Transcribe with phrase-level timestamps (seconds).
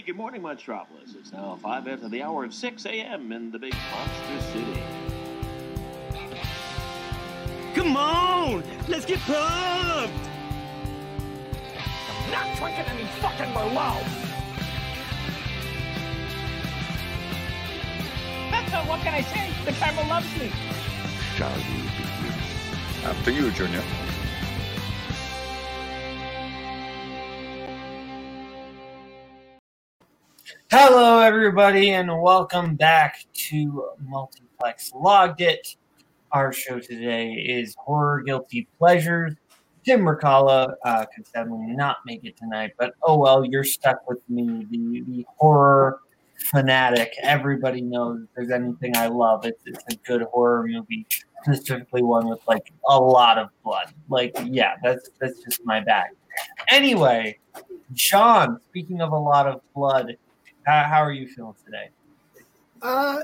[0.00, 1.14] Hey, good morning, Metropolis.
[1.14, 3.32] It's now 5 after the hour of 6 a.m.
[3.32, 4.82] in the big monster city.
[7.74, 8.64] Come on!
[8.88, 10.14] Let's get pumped!
[12.08, 14.06] I'm not drinking any fucking Merlot!
[18.88, 19.50] what can I say?
[19.66, 20.50] The camera loves me.
[21.36, 22.32] Shall we begin?
[23.04, 23.82] After you, Junior.
[30.72, 35.74] Hello, everybody, and welcome back to Multiplex Logged It.
[36.30, 39.34] Our show today is Horror Guilty Pleasures.
[39.84, 44.20] Tim Mercala uh, could sadly not make it tonight, but oh well, you're stuck with
[44.28, 45.98] me, the, the horror
[46.36, 47.14] fanatic.
[47.20, 51.04] Everybody knows if there's anything I love, it's, it's a good horror movie,
[51.42, 53.92] specifically one with like a lot of blood.
[54.08, 56.10] Like, yeah, that's that's just my bag.
[56.68, 57.40] Anyway,
[57.92, 60.16] John, speaking of a lot of blood,
[60.64, 61.90] how, how are you feeling today?
[62.82, 63.22] Uh,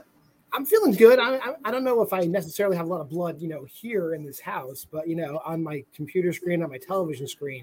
[0.53, 1.19] I'm feeling good.
[1.19, 3.65] I, I, I don't know if I necessarily have a lot of blood, you know,
[3.65, 7.63] here in this house, but you know, on my computer screen, on my television screen,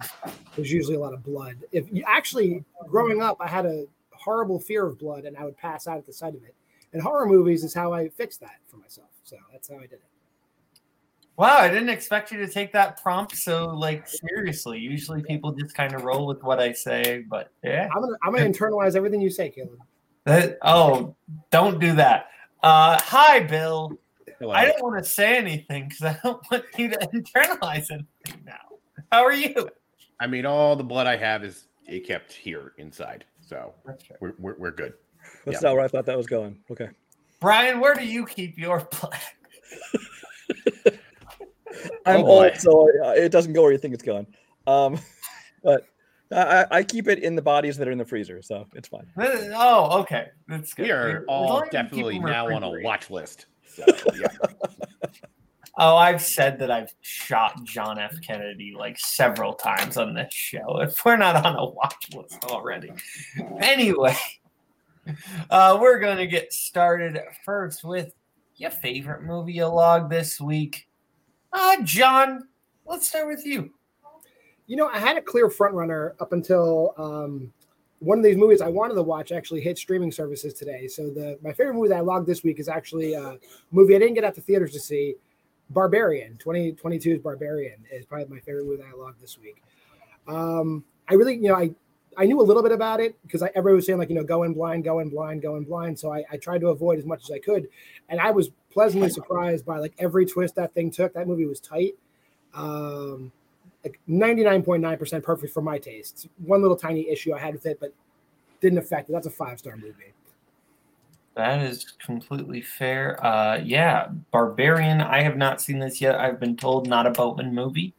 [0.55, 1.57] there's usually a lot of blood.
[1.71, 5.57] If you actually growing up, I had a horrible fear of blood, and I would
[5.57, 6.55] pass out at the sight of it.
[6.93, 9.09] And horror movies is how I fixed that for myself.
[9.23, 10.12] So that's how I did it.
[11.35, 14.77] Wow, I didn't expect you to take that prompt so like seriously.
[14.79, 17.89] Usually people just kind of roll with what I say, but yeah.
[17.93, 19.79] I'm gonna I'm gonna internalize everything you say, Caleb.
[20.25, 21.15] That, oh,
[21.51, 22.27] don't do that.
[22.61, 23.97] Uh, hi, Bill.
[24.39, 24.51] Hello.
[24.53, 28.77] I don't want to say anything because I don't want you to internalize anything now.
[29.11, 29.69] How are you?
[30.19, 33.73] I mean, all the blood I have is it kept here inside, so
[34.19, 34.93] we're we're, we're good.
[35.45, 35.69] That's Yeah.
[35.69, 36.59] not where I thought that was going.
[36.69, 36.89] Okay.
[37.39, 39.17] Brian, where do you keep your blood?
[42.05, 44.27] I'm Oh, old, so uh, it doesn't go where you think it's going.
[44.67, 44.99] Um,
[45.63, 45.85] but
[46.31, 49.05] I, I keep it in the bodies that are in the freezer, so it's fine.
[49.17, 50.29] Oh, okay.
[50.47, 50.83] That's good.
[50.83, 53.45] We As are all as you definitely now on a watch list.
[53.65, 53.83] So,
[54.19, 54.27] yeah.
[55.77, 58.15] Oh, I've said that I've shot John F.
[58.21, 60.81] Kennedy like several times on this show.
[60.81, 62.91] If we're not on a watch list already.
[63.59, 64.15] Anyway,
[65.49, 68.13] uh, we're going to get started first with
[68.55, 70.87] your favorite movie you logged this week.
[71.53, 72.47] Uh, John,
[72.85, 73.71] let's start with you.
[74.65, 77.53] You know, I had a clear front runner up until um,
[77.99, 80.87] one of these movies I wanted to watch actually hit streaming services today.
[80.87, 83.37] So the my favorite movie that I logged this week is actually a
[83.71, 85.15] movie I didn't get out to theaters to see.
[85.69, 89.63] Barbarian 2022's Barbarian is probably my favorite movie that I logged this week.
[90.27, 91.71] Um, I really, you know, I
[92.17, 94.43] I knew a little bit about it because everybody was saying like, you know, go
[94.43, 95.97] in blind, go in blind, go in blind.
[95.97, 97.67] So I, I tried to avoid as much as I could,
[98.09, 101.13] and I was pleasantly surprised by like every twist that thing took.
[101.13, 101.93] That movie was tight.
[102.53, 103.31] Um,
[103.83, 106.27] like 99.9% perfect for my taste.
[106.45, 107.93] One little tiny issue I had with it, but
[108.61, 109.13] didn't affect it.
[109.13, 110.13] That's a five star movie.
[111.35, 113.23] That is completely fair.
[113.25, 115.01] Uh, yeah, Barbarian.
[115.01, 116.19] I have not seen this yet.
[116.19, 117.93] I've been told not a Boatman movie.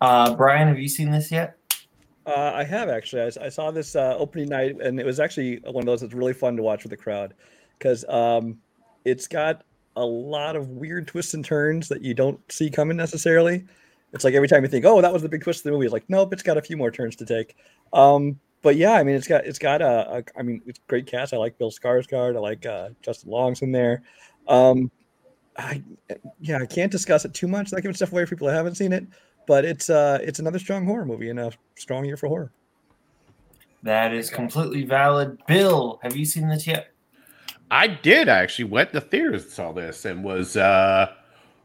[0.00, 1.56] Uh, Brian, have you seen this yet?
[2.26, 3.30] Uh, I have actually.
[3.40, 6.32] I saw this uh, opening night, and it was actually one of those that's really
[6.32, 7.34] fun to watch with the crowd
[7.78, 8.58] because um,
[9.04, 9.62] it's got
[9.96, 13.64] a lot of weird twists and turns that you don't see coming necessarily.
[14.12, 15.86] It's like every time you think, "Oh, that was the big twist of the movie,"
[15.86, 17.56] it's like, nope, it's got a few more turns to take.
[17.92, 21.06] Um, but yeah, I mean, it's got it's got a, a I mean, it's great
[21.06, 21.34] cast.
[21.34, 22.36] I like Bill Skarsgård.
[22.36, 24.02] I like uh, Justin Long's in there.
[24.48, 24.90] Um,
[25.58, 25.82] I
[26.40, 27.72] yeah, I can't discuss it too much.
[27.72, 29.06] Not giving stuff away for people who haven't seen it,
[29.46, 32.52] but it's uh, it's another strong horror movie and a strong year for horror.
[33.82, 35.38] That is completely valid.
[35.46, 36.88] Bill, have you seen this yet?
[37.70, 41.12] I did I actually went to theaters and saw this and was uh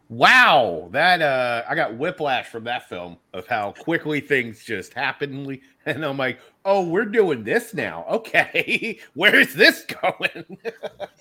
[0.09, 5.59] wow that uh I got whiplash from that film of how quickly things just happened
[5.85, 10.57] and I'm like oh we're doing this now okay where is this going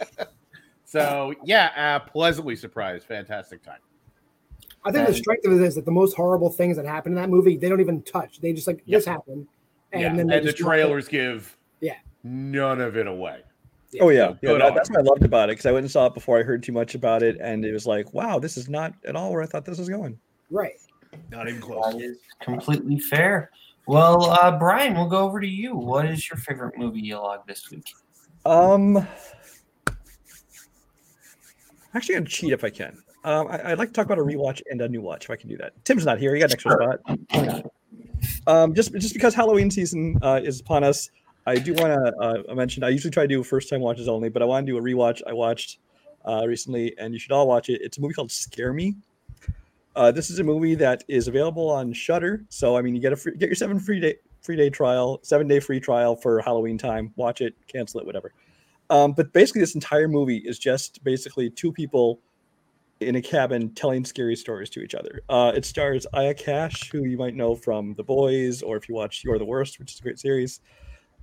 [0.85, 3.79] so yeah uh pleasantly surprised fantastic time
[4.83, 7.17] I think the strength of it is that the most horrible things that happen in
[7.17, 8.41] that movie, they don't even touch.
[8.41, 8.97] They just like Yeah.
[8.97, 9.47] this happened.
[9.93, 11.97] And yeah then and the trailers give Yeah.
[12.25, 13.43] none of it away
[14.01, 14.59] Oh yeah, So yeah.
[14.59, 16.43] that- that's what I loved about it because I went and saw it before I
[16.43, 19.33] heard too much about it, and it was like, wow, this is not at all
[19.33, 20.19] where I thought this was going.
[20.51, 20.75] Right.
[21.31, 23.51] not even close That is completely fair.
[23.87, 25.75] Well, uh, Brian, we'll go over to you.
[25.75, 27.93] What is your favorite movie you logged this week?
[28.47, 29.05] Um,
[31.95, 33.03] actually, I'm gonna cheat if I can.
[33.25, 35.37] Um, I, I'd like to talk about a rewatch and a new watch if I
[35.37, 35.73] can do that.
[35.85, 36.99] Tim's not here; he got an extra
[37.33, 37.73] spot.
[38.47, 41.11] Um, just just because Halloween season uh, is upon us,
[41.47, 42.85] I do want to uh, mention.
[42.85, 44.83] I usually try to do first time watches only, but I want to do a
[44.83, 45.23] rewatch.
[45.27, 45.79] I watched
[46.25, 47.81] uh, recently, and you should all watch it.
[47.83, 48.95] It's a movie called Scare Me.
[49.97, 52.45] Uh, this is a movie that is available on Shudder.
[52.49, 55.21] So I mean, you get a free, get your seven free day free day trial,
[55.23, 57.13] seven day free trial for Halloween time.
[57.17, 58.33] Watch it, cancel it, whatever.
[58.89, 62.21] Um, but basically, this entire movie is just basically two people
[63.01, 65.23] in a cabin telling scary stories to each other.
[65.29, 68.95] Uh, it stars Aya Cash, who you might know from The Boys, or if you
[68.95, 70.61] watch You're the Worst, which is a great series.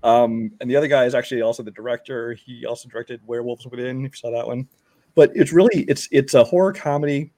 [0.03, 2.33] Um, and the other guy is actually also the director.
[2.33, 4.67] He also directed Werewolves Within, if you saw that one.
[5.15, 7.31] But it's really it's it's a horror comedy.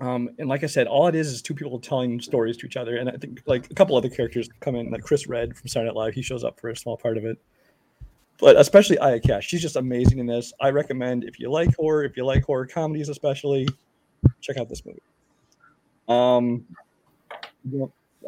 [0.00, 2.76] Um, and like I said, all it is is two people telling stories to each
[2.76, 2.96] other.
[2.96, 5.88] And I think like a couple other characters come in, like Chris Redd from Saturday
[5.88, 6.14] Night Live.
[6.14, 7.38] He shows up for a small part of it
[8.38, 10.52] but especially Aya Cash, she's just amazing in this.
[10.60, 13.68] I recommend if you like horror, if you like horror comedies, especially,
[14.40, 15.02] check out this movie.
[16.08, 16.64] Um,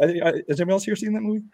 [0.02, 1.44] I, I, has anyone else here seen that movie?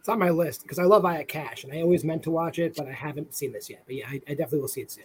[0.00, 2.58] It's on my list because I love Aya Cash, and I always meant to watch
[2.58, 3.82] it, but I haven't seen this yet.
[3.86, 5.04] But yeah, I, I definitely will see it soon.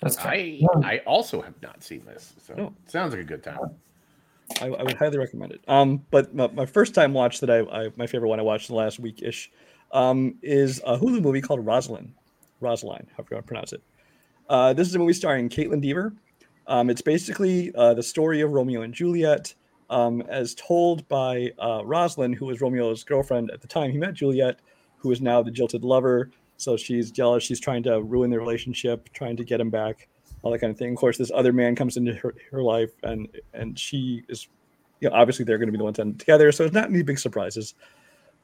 [0.00, 2.74] That's I I also have not seen this, so no.
[2.84, 3.58] it sounds like a good time.
[4.60, 5.62] I, I, would highly recommend it.
[5.66, 8.68] Um, but my, my first time watch that I, I, my favorite one I watched
[8.68, 9.50] the last week ish
[9.92, 12.12] um, is a Hulu movie called Rosalind.
[12.60, 13.82] Rosaline, however you want to pronounce it.
[14.48, 16.12] Uh, this is a movie starring Kaitlyn Dever.
[16.66, 19.54] Um, it's basically uh, the story of Romeo and Juliet,
[19.90, 24.14] um, as told by uh, Rosalind, who was Romeo's girlfriend at the time he met
[24.14, 24.60] Juliet,
[24.96, 26.30] who is now the jilted lover.
[26.56, 27.42] So she's jealous.
[27.42, 30.08] She's trying to ruin the relationship, trying to get him back,
[30.42, 30.92] all that kind of thing.
[30.92, 34.48] Of course, this other man comes into her, her life, and and she is,
[35.00, 36.52] you know, obviously they're going to be the ones end together.
[36.52, 37.74] So it's not any big surprises.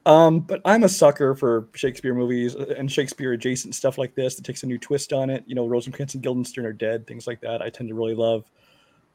[0.06, 4.34] Um, but I'm a sucker for Shakespeare movies uh, and Shakespeare adjacent stuff like this
[4.34, 5.44] that takes a new twist on it.
[5.46, 7.60] You know, Rosencrantz and Guildenstern are dead, things like that.
[7.60, 8.44] I tend to really love.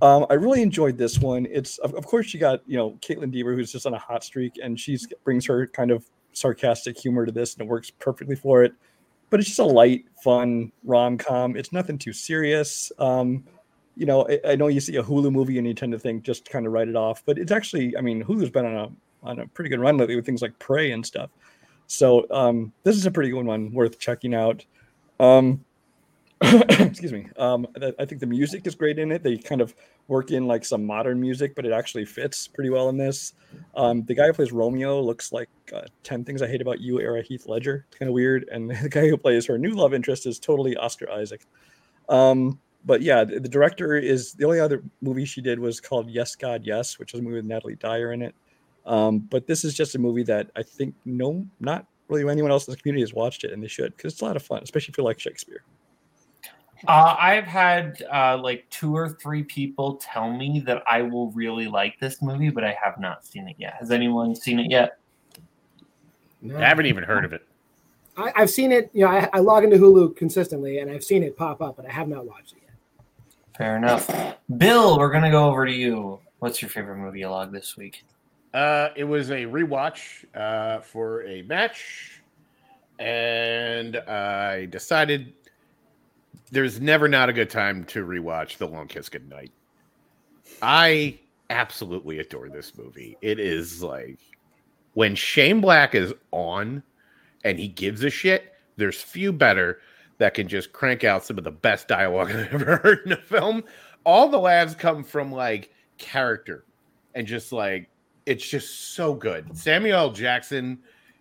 [0.02, 1.48] Um, I really enjoyed this one.
[1.50, 4.24] It's of, of course you got you know Kaitlyn Dever who's just on a hot
[4.24, 8.36] streak and she brings her kind of sarcastic humor to this and it works perfectly
[8.36, 8.74] for it.
[9.30, 11.56] But it's just a light, fun rom com.
[11.56, 12.92] It's nothing too serious.
[13.00, 13.46] Um,
[13.96, 16.24] you know, I, I, know you see a Hulu movie and you tend to think
[16.24, 18.90] just kind of write it off, but it's actually, I mean, Hulu's been on a
[19.24, 21.32] on a pretty good run lately with things like Prey and stuff.
[21.88, 24.64] So um, this is a pretty good one, worth checking out.
[25.20, 25.64] Um,
[26.42, 27.28] excuse me.
[27.38, 27.66] Um,
[27.98, 29.24] I think the music is great in it.
[29.24, 29.74] They kind of
[30.08, 33.34] work in like some modern music, but it actually fits pretty well in this.
[33.76, 37.00] Um, the guy who plays Romeo looks like uh, 10 Things I Hate About You
[37.00, 37.86] era Heath Ledger.
[37.88, 38.50] It's kind of weird.
[38.52, 41.46] And the guy who plays her new love interest is totally Oscar Isaac.
[42.10, 46.10] Um, but yeah, the, the director is the only other movie she did was called
[46.10, 48.36] Yes, God, Yes, which was a movie with Natalie Dyer in it.
[48.86, 52.68] Um, but this is just a movie that I think no, not really anyone else
[52.68, 54.62] in the community has watched it, and they should because it's a lot of fun,
[54.62, 55.64] especially if you like Shakespeare.
[56.88, 61.68] Uh, I've had uh, like two or three people tell me that I will really
[61.68, 63.76] like this movie, but I have not seen it yet.
[63.80, 65.00] Has anyone seen it yet?
[66.42, 66.58] No.
[66.58, 67.42] I haven't even heard of it.
[68.18, 68.90] I, have seen it.
[68.94, 71.86] You know, I, I, log into Hulu consistently, and I've seen it pop up, but
[71.86, 73.06] I have not watched it yet.
[73.58, 74.10] Fair enough.
[74.58, 76.20] Bill, we're gonna go over to you.
[76.40, 78.06] What's your favorite movie log this week?
[78.54, 82.22] Uh, it was a rewatch uh, for a match,
[83.00, 85.34] and I decided
[86.52, 89.52] there's never not a good time to rewatch The Long Kiss Goodnight.
[90.62, 91.20] I
[91.50, 93.18] absolutely adore this movie.
[93.22, 94.20] It is like
[94.94, 96.84] when Shane Black is on
[97.44, 99.80] and he gives a shit, there's few better
[100.18, 103.18] that can just crank out some of the best dialogue I've ever heard in a
[103.18, 103.64] film.
[104.06, 106.66] All the laughs come from like character
[107.16, 107.90] and just like
[108.26, 109.58] it's just so good.
[109.58, 110.80] Samuel Jackson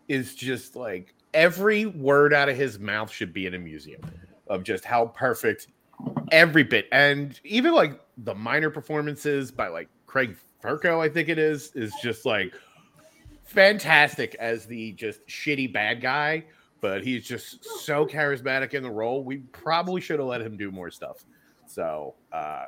[0.08, 4.00] is just like every word out of his mouth should be in a museum
[4.48, 5.68] of just how perfect
[6.32, 11.38] every bit and even like the minor performances by like Craig Bierko, I think it
[11.38, 12.52] is, is just like
[13.44, 16.44] fantastic as the just shitty bad guy,
[16.80, 19.24] but he's just so charismatic in the role.
[19.24, 21.24] We probably should have let him do more stuff.
[21.66, 22.64] So uh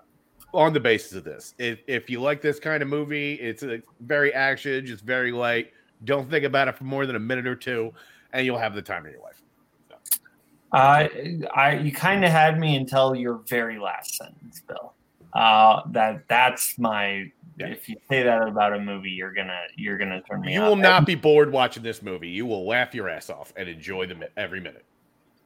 [0.53, 1.55] on the basis of this.
[1.59, 5.73] If, if you like this kind of movie, it's a very action, just very light.
[6.05, 7.93] Don't think about it for more than a minute or two,
[8.33, 9.43] and you'll have the time of your life.
[10.77, 11.09] Uh,
[11.55, 14.93] I you kind of had me until your very last sentence, Bill.
[15.33, 17.31] Uh, that that's my.
[17.59, 17.69] Yeah.
[17.69, 20.53] If you say that about a movie, you're gonna you're gonna turn me.
[20.53, 22.29] You will not be bored watching this movie.
[22.29, 24.85] You will laugh your ass off and enjoy the every minute.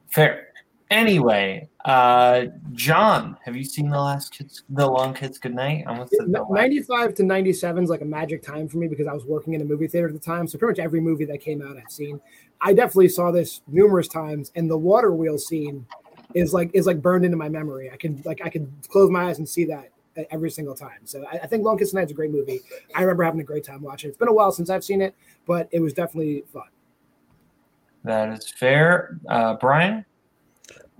[0.09, 0.49] Fair.
[0.91, 5.87] Anyway, uh, John, have you seen the last kids, the long kids goodnight?
[5.87, 9.53] Almost ninety-five to ninety-seven is like a magic time for me because I was working
[9.53, 10.47] in a movie theater at the time.
[10.47, 12.19] So pretty much every movie that came out, I've seen.
[12.59, 15.85] I definitely saw this numerous times, and the water wheel scene
[16.33, 17.89] is like is like burned into my memory.
[17.89, 19.91] I can like I can close my eyes and see that
[20.29, 20.99] every single time.
[21.05, 22.59] So I, I think Long Kiss is a great movie.
[22.95, 24.09] I remember having a great time watching.
[24.09, 24.11] it.
[24.11, 25.15] It's been a while since I've seen it,
[25.47, 26.63] but it was definitely fun.
[28.03, 30.05] That is fair, uh, Brian.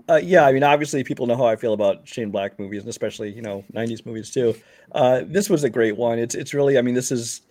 [0.08, 2.90] Uh, yeah, I mean, obviously, people know how I feel about Shane Black movies, and
[2.90, 4.54] especially you know '90s movies too.
[4.92, 6.18] Uh, this was a great one.
[6.18, 7.42] It's it's really, I mean, this is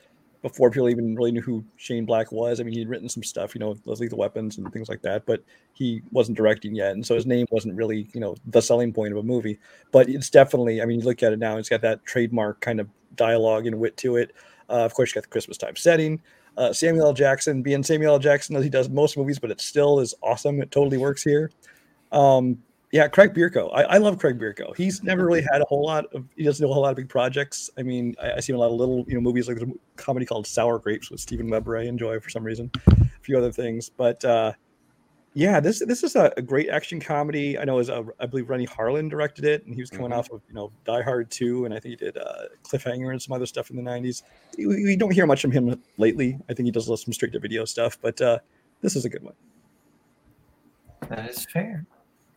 [0.42, 2.60] before people even really knew who Shane Black was.
[2.60, 5.26] I mean, he'd written some stuff, you know, those the weapons and things like that,
[5.26, 5.44] but
[5.74, 6.94] he wasn't directing yet.
[6.94, 9.60] And so his name wasn't really, you know, the selling point of a movie.
[9.92, 12.80] But it's definitely, I mean, you look at it now, it's got that trademark kind
[12.80, 14.34] of dialogue and wit to it.
[14.68, 16.20] Uh, of course, you got the Christmas time setting.
[16.58, 17.14] Uh, Samuel L.
[17.14, 18.20] Jackson being Samuel L.
[18.20, 20.60] Jackson as he does most movies, but it still is awesome.
[20.62, 21.52] It totally works here.
[22.12, 22.58] Um,
[22.92, 23.70] yeah, Craig Bierko.
[23.74, 24.76] I, I, love Craig Bierko.
[24.76, 26.26] He's never really had a whole lot of.
[26.36, 27.70] He doesn't do a whole lot of big projects.
[27.78, 29.74] I mean, I, I see him a lot of little, you know, movies like the
[29.96, 31.78] comedy called Sour Grapes with Steven Weber.
[31.78, 32.70] I enjoy for some reason.
[32.90, 34.52] A few other things, but uh,
[35.34, 37.58] yeah, this this is a, a great action comedy.
[37.58, 40.20] I know as uh, I believe Renny Harlin directed it, and he was coming mm-hmm.
[40.20, 43.22] off of you know Die Hard two, and I think he did uh, Cliffhanger and
[43.22, 44.24] some other stuff in the nineties.
[44.58, 46.38] We, we, don't hear much from him lately.
[46.50, 48.40] I think he does some straight to video stuff, but uh,
[48.82, 49.36] this is a good one.
[51.08, 51.86] That is fair.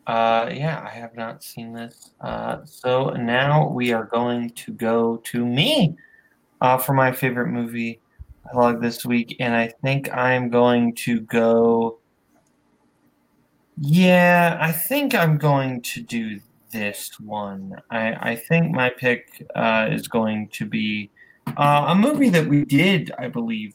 [0.07, 2.11] Uh, yeah, I have not seen this.
[2.21, 5.97] Uh, so now we are going to go to me
[6.61, 8.01] uh, for my favorite movie
[8.55, 11.99] log this week, and I think I'm going to go.
[13.79, 16.39] Yeah, I think I'm going to do
[16.71, 17.75] this one.
[17.91, 21.11] I, I think my pick uh, is going to be
[21.57, 23.75] uh, a movie that we did, I believe,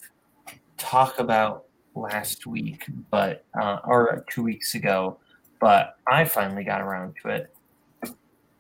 [0.78, 5.18] talk about last week, but uh, or two weeks ago
[5.60, 7.54] but I finally got around to it.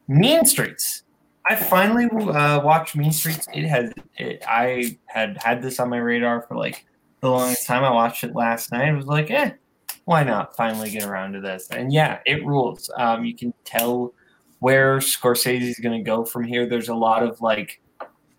[0.07, 1.03] Mean Streets.
[1.49, 3.47] I finally uh, watched Mean Streets.
[3.53, 3.91] It has.
[4.17, 6.85] It, I had had this on my radar for like
[7.21, 7.83] the longest time.
[7.83, 8.89] I watched it last night.
[8.89, 9.51] I was like, eh,
[10.05, 10.55] why not?
[10.55, 11.67] Finally get around to this.
[11.69, 12.89] And yeah, it rules.
[12.97, 14.13] Um, you can tell
[14.59, 16.67] where Scorsese is going to go from here.
[16.67, 17.81] There's a lot of like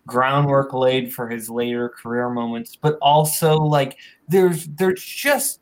[0.05, 5.61] groundwork laid for his later career moments, but also like there's there's just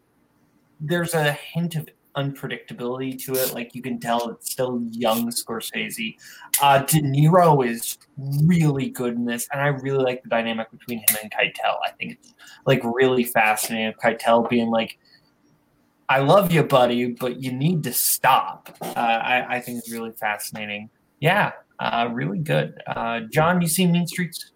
[0.81, 1.89] there's a hint of
[2.19, 3.53] unpredictability to it.
[3.53, 6.15] Like you can tell it's still young Scorsese.
[6.61, 10.99] Uh, De Niro is really good in this, and I really like the dynamic between
[10.99, 11.77] him and Keitel.
[11.85, 12.33] I think it's
[12.65, 13.93] like really fascinating.
[14.03, 14.97] Keitel being like,
[16.09, 20.11] "I love you, buddy, but you need to stop." Uh, I, I, think it's really
[20.11, 20.89] fascinating.
[21.19, 22.81] Yeah, uh, really good.
[22.87, 24.51] Uh, John, you seen Mean Streets?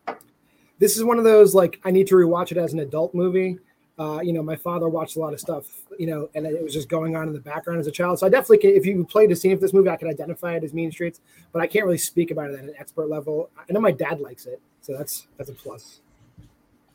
[0.80, 3.58] This is one of those like I need to rewatch it as an adult movie
[4.00, 5.66] uh, you know, my father watched a lot of stuff,
[6.00, 8.18] you know, and it was just going on in the background as a child.
[8.18, 10.56] So I definitely, can, if you played a scene of this movie, I could identify
[10.56, 11.22] it as Mean Streets,
[11.52, 13.52] but I can't really speak about it at an expert level.
[13.58, 16.02] I know my dad likes it, so that's that's a plus.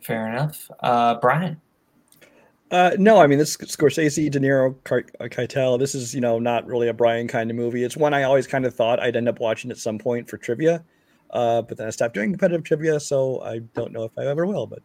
[0.00, 1.60] Fair enough, uh, Brian.
[2.70, 4.74] Uh, no, I mean this Scorsese, De Niro,
[5.20, 5.78] uh, Keitel.
[5.78, 7.84] This is you know not really a Brian kind of movie.
[7.84, 10.36] It's one I always kind of thought I'd end up watching at some point for
[10.36, 10.84] trivia,
[11.30, 14.46] uh, but then I stopped doing competitive trivia, so I don't know if I ever
[14.46, 14.66] will.
[14.66, 14.80] But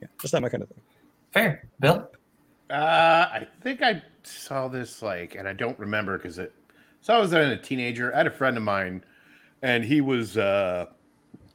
[0.00, 0.80] yeah, just not my kind of thing.
[1.36, 2.10] Fair, Bill.
[2.70, 2.74] Uh,
[3.30, 6.54] I think I saw this like, and I don't remember because it.
[7.02, 8.14] So I was a teenager.
[8.14, 9.04] I had a friend of mine,
[9.60, 10.86] and he was uh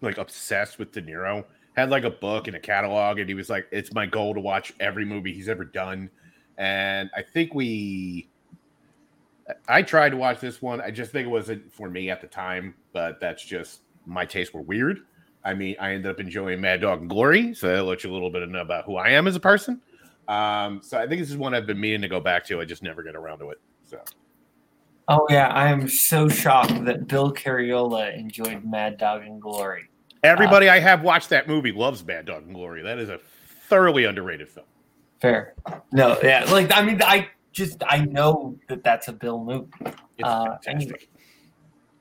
[0.01, 1.43] like obsessed with De Niro.
[1.75, 4.39] Had like a book and a catalog, and he was like, "It's my goal to
[4.39, 6.11] watch every movie he's ever done."
[6.59, 8.29] And I think we,
[9.67, 10.79] I tried to watch this one.
[10.79, 14.53] I just think it wasn't for me at the time, but that's just my tastes
[14.53, 14.99] were weird.
[15.43, 18.13] I mean, I ended up enjoying Mad Dog and Glory, so that lets you a
[18.13, 19.81] little bit know about who I am as a person.
[20.27, 22.61] Um, so I think this is one I've been meaning to go back to.
[22.61, 23.59] I just never get around to it.
[23.83, 23.99] So.
[25.07, 29.89] Oh yeah, I am so shocked that Bill Cariola enjoyed Mad Dog and Glory.
[30.23, 32.83] Everybody uh, I have watched that movie loves Mad Dog and Glory.
[32.83, 33.19] That is a
[33.67, 34.67] thoroughly underrated film.
[35.19, 35.55] Fair.
[35.91, 39.67] No, yeah, like I mean, I just I know that that's a Bill movie.
[40.23, 41.07] Uh, anyway,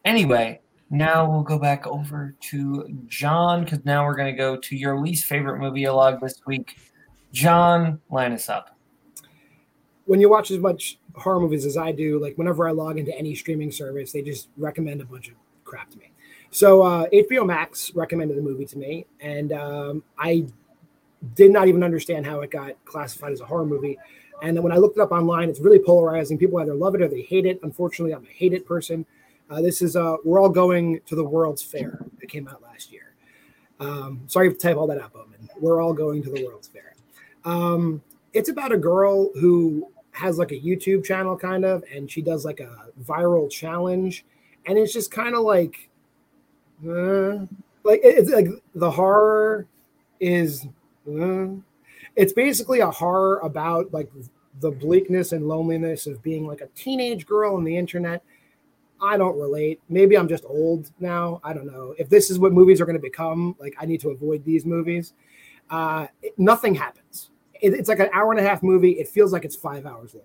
[0.04, 4.76] anyway, now we'll go back over to John because now we're going to go to
[4.76, 6.76] your least favorite movie log this week.
[7.32, 8.76] John, line us up.
[10.06, 13.16] When you watch as much horror movies as I do, like whenever I log into
[13.16, 16.10] any streaming service, they just recommend a bunch of crap to me.
[16.50, 20.46] So uh, HBO Max recommended the movie to me, and um, I
[21.36, 23.96] did not even understand how it got classified as a horror movie.
[24.42, 26.38] And then when I looked it up online, it's really polarizing.
[26.38, 27.60] People either love it or they hate it.
[27.62, 29.06] Unfortunately, I'm a hate it person.
[29.50, 32.06] Uh, this is uh, we're all going to the World's Fair.
[32.20, 33.14] It came out last year.
[33.80, 35.48] Um, sorry to type all that out, Bowman.
[35.58, 36.94] We're all going to the World's Fair.
[37.44, 38.00] Um,
[38.32, 42.44] it's about a girl who has like a YouTube channel, kind of, and she does
[42.44, 44.24] like a viral challenge,
[44.66, 45.88] and it's just kind of like,
[46.86, 47.46] uh,
[47.82, 49.66] like it's like the horror
[50.20, 50.66] is.
[51.08, 51.48] Uh,
[52.16, 54.10] it's basically a horror about like
[54.60, 58.22] the bleakness and loneliness of being like a teenage girl on the internet
[59.02, 59.80] I don't relate.
[59.88, 61.40] Maybe I'm just old now.
[61.42, 61.94] I don't know.
[61.98, 64.64] If this is what movies are going to become, like I need to avoid these
[64.64, 65.14] movies.
[65.70, 67.30] Uh, it, nothing happens.
[67.60, 68.92] It, it's like an hour and a half movie.
[68.92, 70.24] It feels like it's five hours long,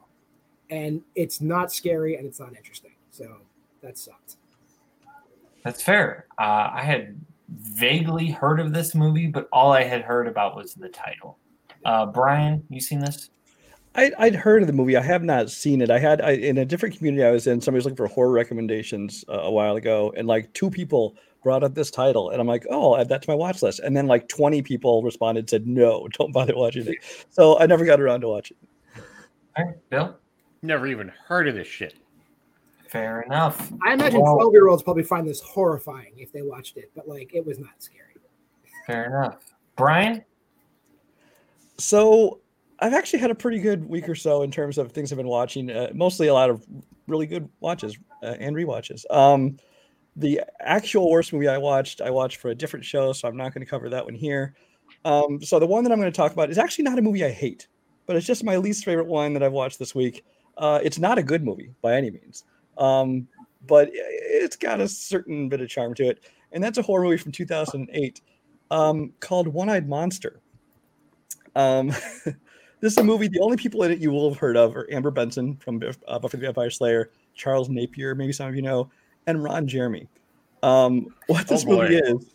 [0.69, 2.95] and it's not scary and it's not interesting.
[3.11, 3.37] So
[3.81, 4.37] that sucked.
[5.63, 6.27] That's fair.
[6.37, 10.73] Uh, I had vaguely heard of this movie, but all I had heard about was
[10.73, 11.37] the title.
[11.85, 13.29] Uh, Brian, you seen this?
[13.95, 14.97] I, I'd heard of the movie.
[14.97, 15.89] I have not seen it.
[15.89, 17.61] I had I, in a different community I was in.
[17.61, 21.63] Somebody was looking for horror recommendations uh, a while ago, and like two people brought
[21.63, 23.79] up this title, and I'm like, oh, I'll add that to my watch list.
[23.79, 26.97] And then like 20 people responded, said, no, don't bother watching it.
[27.29, 28.57] So I never got around to watching.
[29.57, 30.17] All right, Bill.
[30.61, 31.93] Never even heard of this shit.
[32.89, 33.71] Fair enough.
[33.85, 37.07] I imagine Well- 12 year olds probably find this horrifying if they watched it, but
[37.07, 38.15] like it was not scary.
[38.87, 39.37] Fair enough.
[39.75, 40.23] Brian.
[41.77, 42.39] So
[42.85, 45.27] I've actually had a pretty good week or so in terms of things I've been
[45.27, 45.71] watching.
[45.71, 46.63] Uh, mostly a lot of
[47.07, 49.05] really good watches uh, and rewatches.
[49.09, 49.57] Um,
[50.15, 53.55] the actual worst movie I watched, I watched for a different show, so I'm not
[53.55, 54.53] going to cover that one here.
[55.03, 57.25] Um, so the one that I'm going to talk about is actually not a movie
[57.25, 57.67] I hate,
[58.05, 60.23] but it's just my least favorite one that I've watched this week.
[60.55, 62.43] Uh, it's not a good movie by any means,
[62.77, 63.27] um,
[63.65, 67.17] but it's got a certain bit of charm to it, and that's a horror movie
[67.17, 68.21] from 2008
[68.69, 70.39] um, called One Eyed Monster.
[72.85, 73.27] This is a movie.
[73.27, 76.19] The only people in it you will have heard of are Amber Benson from uh,
[76.19, 78.91] Buffy the Vampire Slayer, Charles Napier, maybe some of you know,
[79.25, 80.07] and Ron Jeremy.
[80.61, 82.27] Um, what this Oh, movie is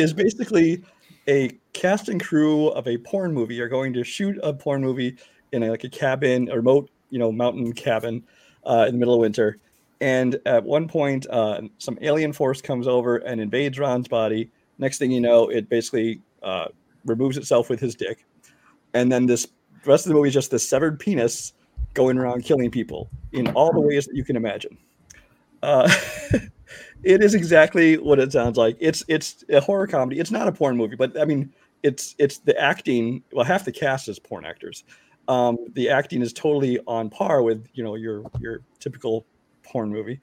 [0.00, 0.82] is basically
[1.28, 5.18] a cast and crew of a porn movie are going to shoot a porn movie
[5.52, 8.24] in a, like a cabin, a remote, you know, mountain cabin
[8.66, 9.58] uh, in the middle of winter.
[10.00, 14.50] And at one point, uh, some alien force comes over and invades Ron's body.
[14.78, 16.66] Next thing you know, it basically uh,
[17.04, 18.26] removes itself with his dick.
[18.94, 19.46] And then this
[19.82, 21.52] the rest of the movie is just this severed penis
[21.94, 24.76] going around killing people in all the ways that you can imagine.
[25.62, 25.92] Uh,
[27.02, 28.76] it is exactly what it sounds like.
[28.80, 30.20] It's it's a horror comedy.
[30.20, 33.22] It's not a porn movie, but I mean, it's it's the acting.
[33.32, 34.84] Well, half the cast is porn actors.
[35.28, 39.26] Um, the acting is totally on par with you know your your typical
[39.62, 40.20] porn movie.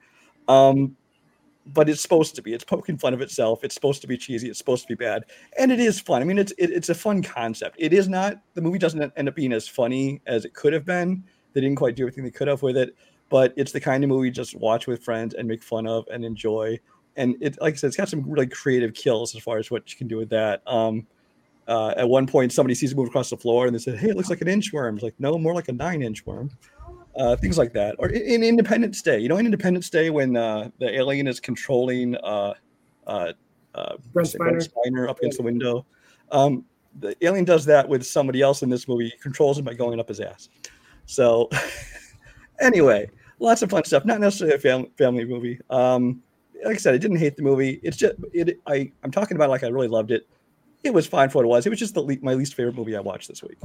[0.48, 0.96] Um,
[1.66, 2.52] but it's supposed to be.
[2.54, 3.64] It's poking fun of itself.
[3.64, 4.48] It's supposed to be cheesy.
[4.48, 5.24] It's supposed to be bad,
[5.58, 6.22] and it is fun.
[6.22, 7.76] I mean, it's it, it's a fun concept.
[7.78, 8.40] It is not.
[8.54, 11.24] The movie doesn't end up being as funny as it could have been.
[11.52, 12.96] They didn't quite do everything they could have with it,
[13.28, 16.06] but it's the kind of movie you just watch with friends and make fun of
[16.12, 16.78] and enjoy.
[17.16, 19.90] And it, like I said, it's got some really creative kills as far as what
[19.90, 20.62] you can do with that.
[20.66, 21.06] Um,
[21.66, 24.08] uh, at one point, somebody sees it move across the floor, and they said, "Hey,
[24.08, 26.50] it looks like an inchworm." It's like, no, more like a nine-inch worm.
[27.16, 29.18] Uh, things like that, or in, in Independence Day.
[29.18, 32.54] You know, in Independence Day, when uh, the alien is controlling uh,
[33.06, 33.32] uh,
[33.74, 34.68] uh, Brent Spiner.
[34.68, 35.84] Spiner up against the window.
[36.30, 36.64] Um,
[36.98, 39.06] the alien does that with somebody else in this movie.
[39.06, 40.48] He controls him by going up his ass.
[41.06, 41.48] So,
[42.60, 44.04] anyway, lots of fun stuff.
[44.04, 45.58] Not necessarily a family family movie.
[45.70, 46.22] Um,
[46.64, 47.80] like I said, I didn't hate the movie.
[47.82, 48.60] It's just it.
[48.66, 50.28] I I'm talking about it like I really loved it.
[50.82, 51.66] It was fine for what it was.
[51.66, 53.58] It was just the le- my least favorite movie I watched this week.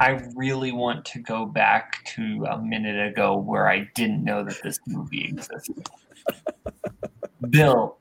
[0.00, 4.60] I really want to go back to a minute ago where I didn't know that
[4.62, 5.88] this movie existed.
[7.50, 7.98] Bill,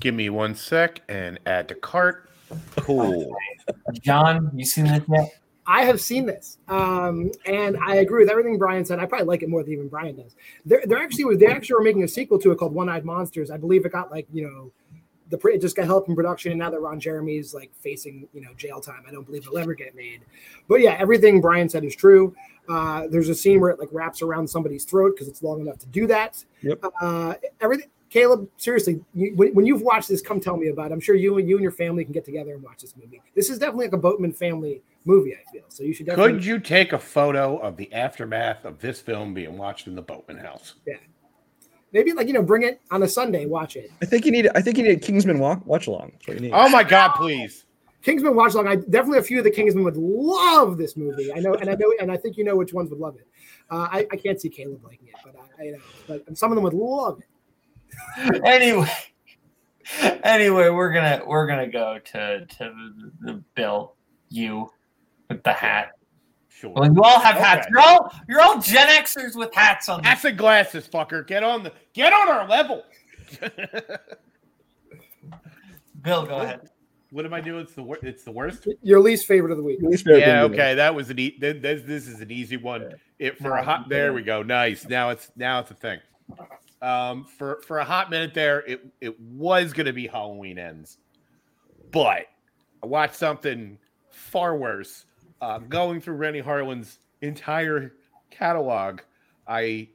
[0.00, 2.30] Give me one sec and add to cart.
[2.76, 3.34] Cool.
[4.00, 5.32] John, you seen this yet?
[5.66, 9.00] I have seen this, um, and I agree with everything Brian said.
[9.00, 10.34] I probably like it more than even Brian does.
[10.64, 13.50] They're, they're actually they actually were making a sequel to it called One Eyed Monsters.
[13.50, 14.72] I believe it got like you know,
[15.30, 18.40] the it just got help in production, and now that Ron Jeremy's like facing you
[18.40, 20.20] know jail time, I don't believe it'll ever get made.
[20.68, 22.34] But yeah, everything Brian said is true.
[22.68, 25.78] Uh, there's a scene where it like wraps around somebody's throat because it's long enough
[25.78, 26.44] to do that.
[26.62, 26.84] Yep.
[27.00, 27.88] Uh, everything.
[28.10, 30.94] Caleb, seriously, you, when, when you've watched this, come tell me about it.
[30.94, 33.20] I'm sure you and you and your family can get together and watch this movie.
[33.34, 35.34] This is definitely like a Boatman family movie.
[35.34, 35.82] I feel so.
[35.82, 36.32] You should definitely.
[36.32, 40.00] Could you take a photo of the aftermath of this film being watched in the
[40.00, 40.76] Boatman house?
[41.92, 43.90] Maybe like you know, bring it on a Sunday, watch it.
[44.02, 44.48] I think you need.
[44.54, 46.12] I think you need a Kingsman walk, watch along.
[46.12, 46.52] That's what you need.
[46.52, 47.64] Oh my God, please.
[48.02, 48.68] Kingsman watch along.
[48.68, 51.32] I definitely a few of the Kingsmen would love this movie.
[51.32, 53.26] I know, and I know, and I think you know which ones would love it.
[53.70, 56.56] Uh, I, I can't see Caleb liking it, but I, I know, but some of
[56.56, 58.44] them would love it.
[58.44, 58.90] anyway,
[60.22, 63.94] anyway, we're gonna we're gonna go to to the, the Bill
[64.28, 64.70] you
[65.28, 65.92] with the hat.
[66.58, 66.70] Sure.
[66.70, 67.68] Well, you all have hats.
[67.70, 70.02] You're all you're all Gen Xers with hats on.
[70.02, 71.24] Hats and glasses, fucker.
[71.24, 72.82] Get on the get on our level.
[76.02, 76.68] Bill, go ahead.
[77.10, 77.60] what am I doing?
[77.62, 78.66] It's the wor- it's the worst.
[78.82, 79.78] Your least favorite of the week.
[79.82, 80.54] Least Yeah, thing to do.
[80.62, 80.74] okay.
[80.74, 82.92] That was an e- th- this, this is an easy one.
[83.18, 84.42] It for a hot there we go.
[84.42, 84.86] Nice.
[84.88, 85.98] Now it's now it's a thing.
[86.82, 90.98] Um for for a hot minute there it it was going to be Halloween ends.
[91.90, 92.26] But
[92.82, 93.78] I watched something
[94.10, 95.04] far worse.
[95.40, 97.94] Uh, going through Renny Harlin's entire
[98.30, 99.00] catalog,
[99.46, 99.88] I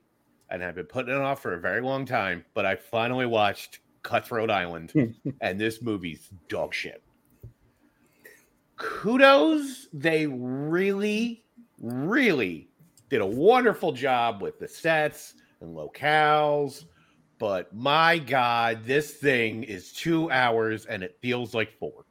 [0.49, 3.79] and I've been putting it off for a very long time, but I finally watched
[4.03, 7.03] Cutthroat Island, and this movie's dog shit.
[8.75, 11.45] Kudos, they really,
[11.79, 12.69] really
[13.09, 16.85] did a wonderful job with the sets and locales,
[17.37, 22.05] but my God, this thing is two hours and it feels like four.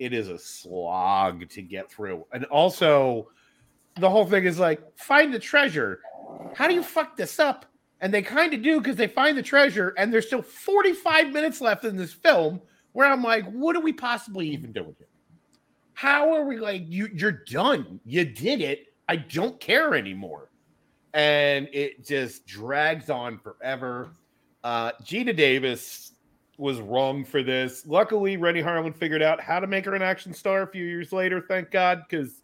[0.00, 2.24] It is a slog to get through.
[2.32, 3.28] And also,
[4.00, 6.00] the whole thing is like, find the treasure.
[6.54, 7.66] How do you fuck this up?
[8.00, 11.60] And they kind of do because they find the treasure, and there's still 45 minutes
[11.60, 15.06] left in this film where I'm like, what are we possibly even doing here?
[15.92, 18.00] How are we like, you, you're done.
[18.06, 18.86] You did it.
[19.06, 20.50] I don't care anymore.
[21.12, 24.12] And it just drags on forever.
[24.64, 26.12] Uh, Geena Davis
[26.60, 27.86] was wrong for this.
[27.86, 31.12] Luckily, Renny Harlin figured out how to make her an action star a few years
[31.12, 31.40] later.
[31.48, 32.42] Thank God, because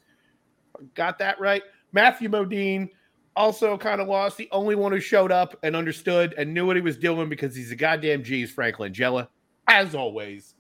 [0.94, 1.62] got that right.
[1.92, 2.88] Matthew Modine
[3.36, 4.38] also kind of lost.
[4.38, 7.54] The only one who showed up and understood and knew what he was doing because
[7.54, 9.28] he's a goddamn G is Frank Langella.
[9.68, 10.54] As always,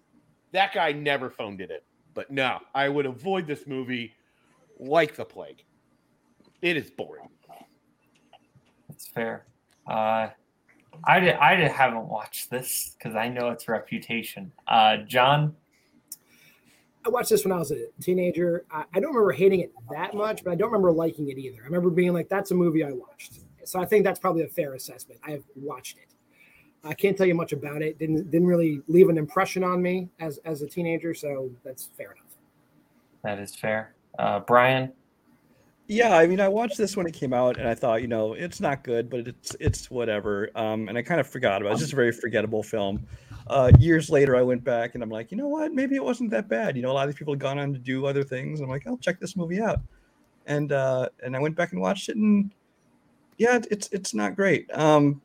[0.52, 1.78] that guy never phoned it in.
[2.12, 4.12] But no, I would avoid this movie
[4.78, 5.64] like the plague.
[6.60, 7.28] It is boring.
[8.88, 9.46] That's fair.
[9.86, 10.28] Uh,
[11.04, 14.52] I did, I haven't watched this because I know its reputation.
[14.66, 15.54] Uh, John,
[17.06, 18.64] I watched this when I was a teenager.
[18.70, 21.58] I, I, don't remember hating it that much, but I don't remember liking it either.
[21.62, 24.48] I remember being like, "That's a movie I watched." So I think that's probably a
[24.48, 25.20] fair assessment.
[25.24, 26.14] I have watched it.
[26.84, 27.98] I can't tell you much about it.
[27.98, 32.12] Didn't didn't really leave an impression on me as as a teenager, so that's fair
[32.12, 32.36] enough.
[33.22, 33.94] That is fair.
[34.18, 34.92] Uh, Brian.
[35.88, 38.32] Yeah, I mean, I watched this when it came out, and I thought, you know,
[38.32, 40.50] it's not good, but it's it's whatever.
[40.56, 41.72] Um, and I kind of forgot about it.
[41.74, 43.06] It's just a very forgettable film.
[43.46, 45.72] Uh, years later, I went back and I'm like, you know what?
[45.72, 46.76] Maybe it wasn't that bad.
[46.76, 48.60] You know, a lot of these people have gone on to do other things.
[48.60, 49.80] I'm like, I'll check this movie out.
[50.46, 52.50] And uh, and I went back and watched it, and
[53.38, 54.68] yeah, it's it's not great.
[54.76, 55.22] Um,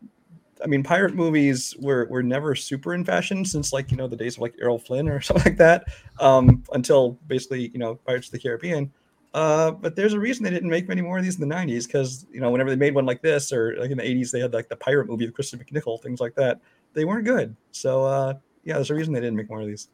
[0.63, 4.15] I mean, pirate movies were were never super in fashion since like you know the
[4.15, 5.85] days of like Errol Flynn or something like that.
[6.19, 8.91] Um, until basically you know Pirates of the Caribbean.
[9.33, 11.87] Uh, but there's a reason they didn't make many more of these in the 90s
[11.87, 14.41] because you know whenever they made one like this or like in the 80s they
[14.41, 16.59] had like the pirate movie with Kristen McNichol things like that
[16.93, 17.55] they weren't good.
[17.71, 18.33] So uh,
[18.65, 19.87] yeah there's a reason they didn't make more of these.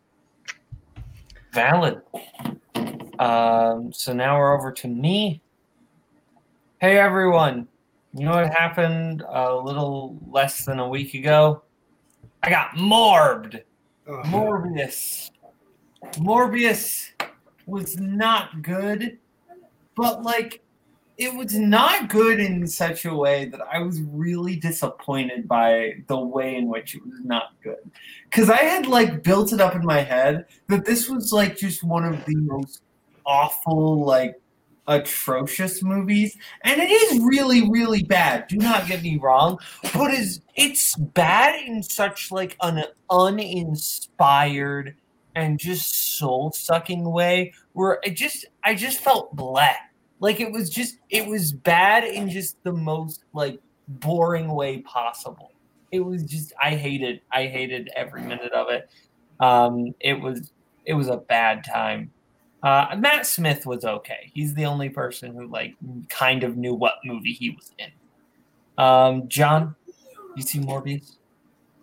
[1.54, 2.02] Valid.
[3.20, 5.42] Um, so now we're over to me.
[6.80, 7.68] Hey everyone.
[8.16, 11.62] You know what happened a little less than a week ago?
[12.42, 13.62] I got morbed.
[14.08, 15.30] Oh, Morbius.
[16.14, 17.12] Morbius
[17.68, 19.20] was not good
[19.98, 20.62] but like
[21.18, 26.18] it was not good in such a way that I was really disappointed by the
[26.18, 27.90] way in which it was not good.
[28.30, 31.84] Because I had like built it up in my head that this was like just
[31.84, 32.84] one of the most
[33.26, 34.40] awful, like
[34.88, 36.38] atrocious movies.
[36.64, 38.48] And it is really, really bad.
[38.48, 39.58] Do not get me wrong.
[39.96, 44.96] But is it's bad in such like an uninspired
[45.34, 49.87] and just soul sucking way where it just I just felt black
[50.20, 55.52] like it was just it was bad in just the most like boring way possible.
[55.92, 58.90] It was just I hated I hated every minute of it.
[59.40, 60.52] Um, it was
[60.86, 62.12] it was a bad time.
[62.64, 64.32] Uh, Matt Smith was okay.
[64.34, 65.76] He's the only person who like
[66.10, 67.92] kind of knew what movie he was in.
[68.84, 69.76] Um, John,
[70.36, 71.17] you see Morbius?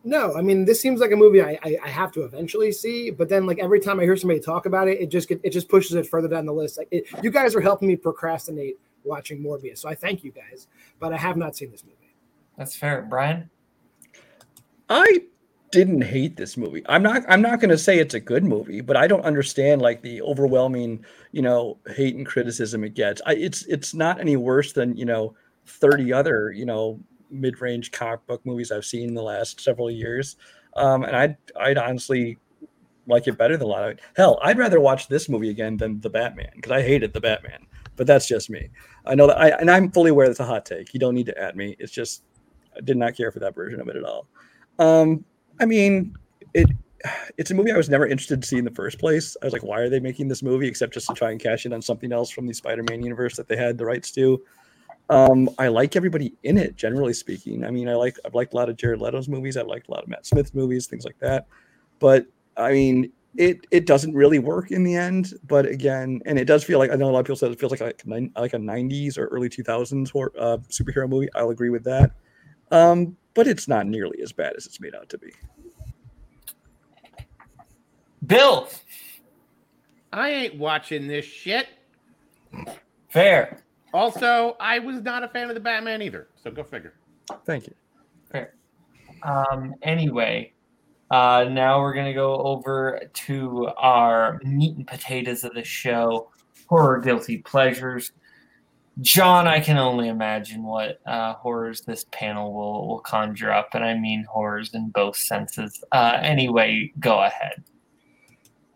[0.05, 3.11] No, I mean this seems like a movie I, I, I have to eventually see,
[3.11, 5.51] but then like every time I hear somebody talk about it, it just get, it
[5.51, 6.77] just pushes it further down the list.
[6.77, 10.69] Like it, you guys are helping me procrastinate watching Morbius, so I thank you guys,
[11.01, 12.15] but I have not seen this movie.
[12.59, 13.49] That's fair, Brian.
[14.91, 15.23] I
[15.75, 16.85] didn't hate this movie.
[16.87, 19.83] I'm not I'm not going to say it's a good movie, but I don't understand
[19.83, 23.21] like the overwhelming, you know, hate and criticism it gets.
[23.27, 25.35] I it's it's not any worse than, you know,
[25.67, 30.37] 30 other, you know, mid-range comic book movies I've seen in the last several years.
[30.77, 32.39] Um, and I'd I'd honestly
[33.07, 34.01] like it better than a lot of it.
[34.17, 37.67] Hell, I'd rather watch this movie again than the Batman because I hated the Batman.
[37.97, 38.71] But that's just me.
[39.07, 40.93] I know that I and I'm fully aware that's a hot take.
[40.95, 41.77] You don't need to add me.
[41.79, 42.25] It's just
[42.77, 44.27] I did not care for that version of it at all.
[44.79, 45.25] Um,
[45.61, 46.17] I mean,
[46.55, 46.67] it
[47.37, 49.37] it's a movie I was never interested to see in the first place.
[49.43, 51.67] I was like, why are they making this movie except just to try and cash
[51.67, 54.43] in on something else from the Spider-Man universe that they had the rights to?
[55.11, 57.65] Um, I like everybody in it, generally speaking.
[57.65, 59.57] I mean, I like I've liked a lot of Jared Leto's movies.
[59.57, 61.47] I've liked a lot of Matt Smith's movies, things like that.
[61.99, 65.35] But I mean, it it doesn't really work in the end.
[65.47, 67.61] But again, and it does feel like I know a lot of people said it
[67.61, 71.29] feels like like, like a '90s or early 2000s horror, uh, superhero movie.
[71.35, 72.13] I'll agree with that.
[72.71, 75.33] Um, but it's not nearly as bad as it's made out to be.
[78.27, 78.71] Bill,
[80.13, 81.67] I ain't watching this shit.
[83.11, 83.64] Fair.
[83.95, 86.27] Also, I was not a fan of the Batman either.
[86.43, 86.95] So go figure.
[87.47, 87.75] Thank you.
[88.31, 88.57] Fair.
[89.23, 90.53] Um, anyway,
[91.13, 96.29] uh, now we're going to go over to our meat and potatoes of the show
[96.67, 98.11] horror guilty pleasures.
[99.01, 103.85] John, I can only imagine what uh, horrors this panel will, will conjure up, and
[103.85, 105.83] I mean horrors in both senses.
[105.93, 107.63] Uh, anyway, go ahead.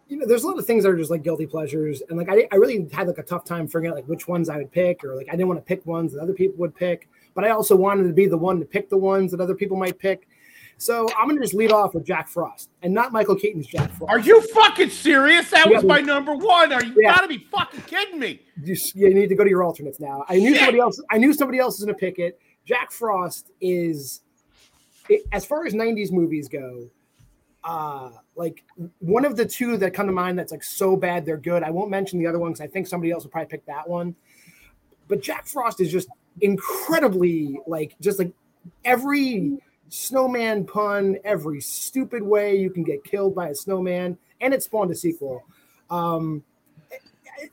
[0.09, 2.29] You know, there's a lot of things that are just like guilty pleasures, and like
[2.31, 4.73] I, I really had like a tough time figuring out like which ones I would
[4.73, 7.45] pick, or like I didn't want to pick ones that other people would pick, but
[7.45, 9.99] I also wanted to be the one to pick the ones that other people might
[9.99, 10.27] pick.
[10.81, 14.11] So I'm gonna just lead off with Jack Frost, and not Michael Keaton's Jack Frost.
[14.11, 15.51] Are you fucking serious?
[15.51, 16.73] That was my number one.
[16.73, 17.15] Are you Yeah.
[17.17, 18.41] gotta be fucking kidding me?
[18.63, 20.25] You, you need to go to your alternates now.
[20.29, 20.59] I knew Shit.
[20.61, 21.03] somebody else.
[21.11, 22.41] I knew somebody else was gonna pick it.
[22.65, 24.23] Jack Frost is,
[25.09, 26.89] it, as far as '90s movies go,
[27.65, 28.65] uh, like
[29.01, 31.63] one of the two that come to mind that's like so bad they're good.
[31.63, 33.89] I won't mention the other one because I think somebody else will probably pick that
[33.89, 34.15] one.
[35.09, 36.09] But Jack Frost is just
[36.41, 38.33] incredibly like just like
[38.85, 44.63] every snowman pun, every stupid way you can get killed by a snowman, and it
[44.63, 45.43] spawned a sequel.
[45.91, 46.45] Um,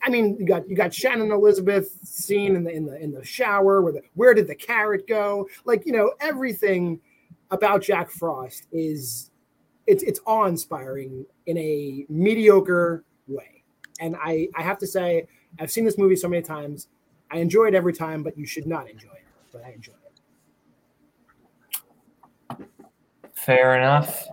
[0.04, 3.24] I mean, you got you got Shannon Elizabeth scene in the in the in the
[3.24, 5.48] shower where the where did the carrot go?
[5.64, 7.00] Like you know everything
[7.52, 9.30] about Jack Frost is
[9.88, 13.64] it's it's awe inspiring in a mediocre way,
[14.00, 15.28] and I I have to say
[15.60, 16.88] I've seen this movie so many times.
[17.32, 19.24] I enjoy it every time, but you should not enjoy it.
[19.52, 19.94] But I enjoy
[22.60, 22.68] it.
[23.34, 24.28] Fair enough.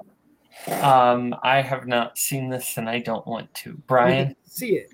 [0.66, 3.80] Um, I have not seen this, and I don't want to.
[3.86, 4.90] Brian, See it.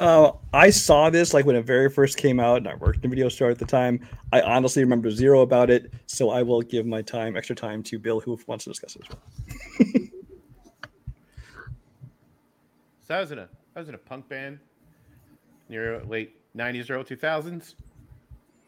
[0.00, 3.10] Uh, I saw this like when it very first came out, and I worked in
[3.10, 4.00] video store at the time.
[4.32, 7.98] I honestly remember zero about it, so I will give my time, extra time, to
[7.98, 10.08] Bill, who wants to discuss it as well.
[13.06, 14.58] So I was in a I was in a punk band
[15.68, 17.74] near late '90s, early 2000s,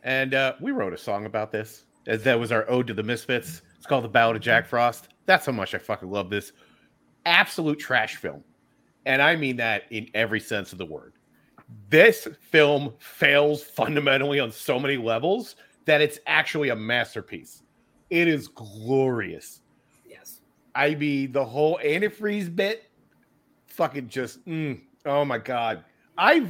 [0.03, 1.85] and uh, we wrote a song about this.
[2.07, 3.63] As that was our ode to the Misfits.
[3.77, 6.53] It's called "The Ballad of Jack Frost." That's how much I fucking love this
[7.25, 8.45] absolute trash film,
[9.07, 11.15] and I mean that in every sense of the word.
[11.89, 17.63] This film fails fundamentally on so many levels that it's actually a masterpiece.
[18.11, 19.63] It is glorious.
[20.05, 20.41] Yes.
[20.75, 22.85] I mean, the whole antifreeze bit,
[23.67, 25.85] fucking just, mm, oh my god!
[26.17, 26.47] I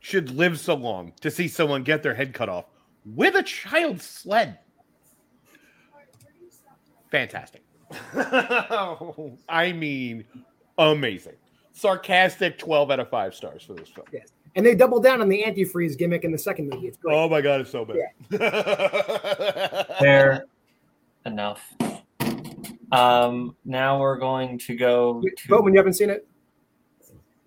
[0.00, 2.66] should live so long to see someone get their head cut off
[3.04, 4.58] with a child's sled.
[7.10, 7.62] Fantastic.
[9.48, 10.24] I mean,
[10.78, 11.34] amazing.
[11.72, 14.06] Sarcastic 12 out of 5 stars for this film.
[14.12, 14.32] Yes.
[14.56, 16.88] And they double down on the antifreeze gimmick in the second movie.
[16.88, 17.14] It's great.
[17.14, 17.98] Oh my god, it's so bad.
[20.00, 20.46] fair
[21.26, 21.74] enough.
[22.90, 25.48] Um, now we're going to go to.
[25.48, 26.26] Bowman, you haven't seen it?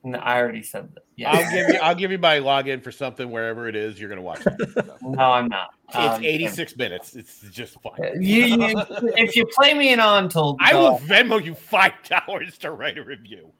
[0.04, 1.04] No, I already said that.
[1.16, 1.32] Yeah.
[1.32, 4.22] I'll give you I'll give you my login for something wherever it is you're gonna
[4.22, 4.86] watch it.
[5.02, 5.72] no, I'm not.
[5.90, 7.16] It's Um, 86 minutes.
[7.16, 8.22] It's just fine.
[8.22, 8.84] You, you,
[9.18, 12.98] if you play me in on till I will Venmo you five dollars to write
[12.98, 13.52] a review.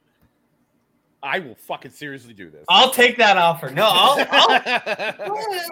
[1.22, 2.64] I will fucking seriously do this.
[2.68, 3.70] I'll take that offer.
[3.70, 5.28] No, I'll, I'll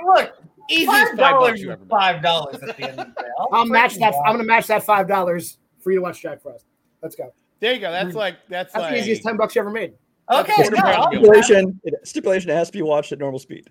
[0.17, 0.33] look.
[0.71, 1.89] Easiest Five five dollars bucks you is ever made.
[1.91, 3.29] five dollars at the end of the day.
[3.39, 4.13] I'll, I'll match that.
[4.13, 4.19] go.
[4.21, 6.67] I'm going to match that five dollars for you to watch Jack Frost.
[7.03, 7.33] Let's go.
[7.61, 7.91] There you go.
[7.91, 8.15] That's mm.
[8.15, 9.95] like that's, That's like the easiest ten bucks you ever made.
[10.31, 11.35] Okay, no, pound I'll of do milk.
[11.35, 11.45] that.
[11.45, 13.71] Stipulation, it, stipulation it has to be watched at normal speed.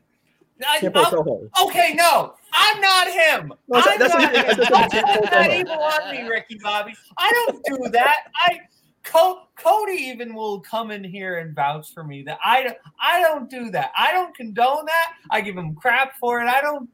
[0.67, 1.51] I- Can't play so hard.
[1.69, 3.53] Okay, no, I'm not him.
[3.67, 4.57] No, I'm that's- not that's- him.
[4.57, 6.95] that's- that's- that's- Don't put that evil on me, Ricky Bobby.
[7.15, 8.23] I don't do that.
[8.35, 8.59] I
[9.03, 12.77] Co- Cody even will come in here and vouch for me that I don't.
[13.01, 13.91] I don't do that.
[13.97, 15.13] I don't condone that.
[15.31, 16.47] I give him crap for it.
[16.47, 16.89] I don't.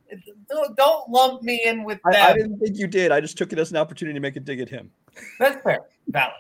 [0.50, 2.30] Don't, don't lump me in with that.
[2.30, 3.12] I, I didn't think you did.
[3.12, 4.92] I just took it as an opportunity to make a dig at him.
[5.40, 5.80] That's fair.
[6.08, 6.34] Valid.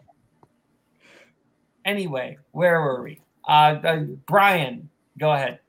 [1.86, 3.22] Anyway, where were we?
[3.48, 5.60] Uh, uh, Brian, go ahead.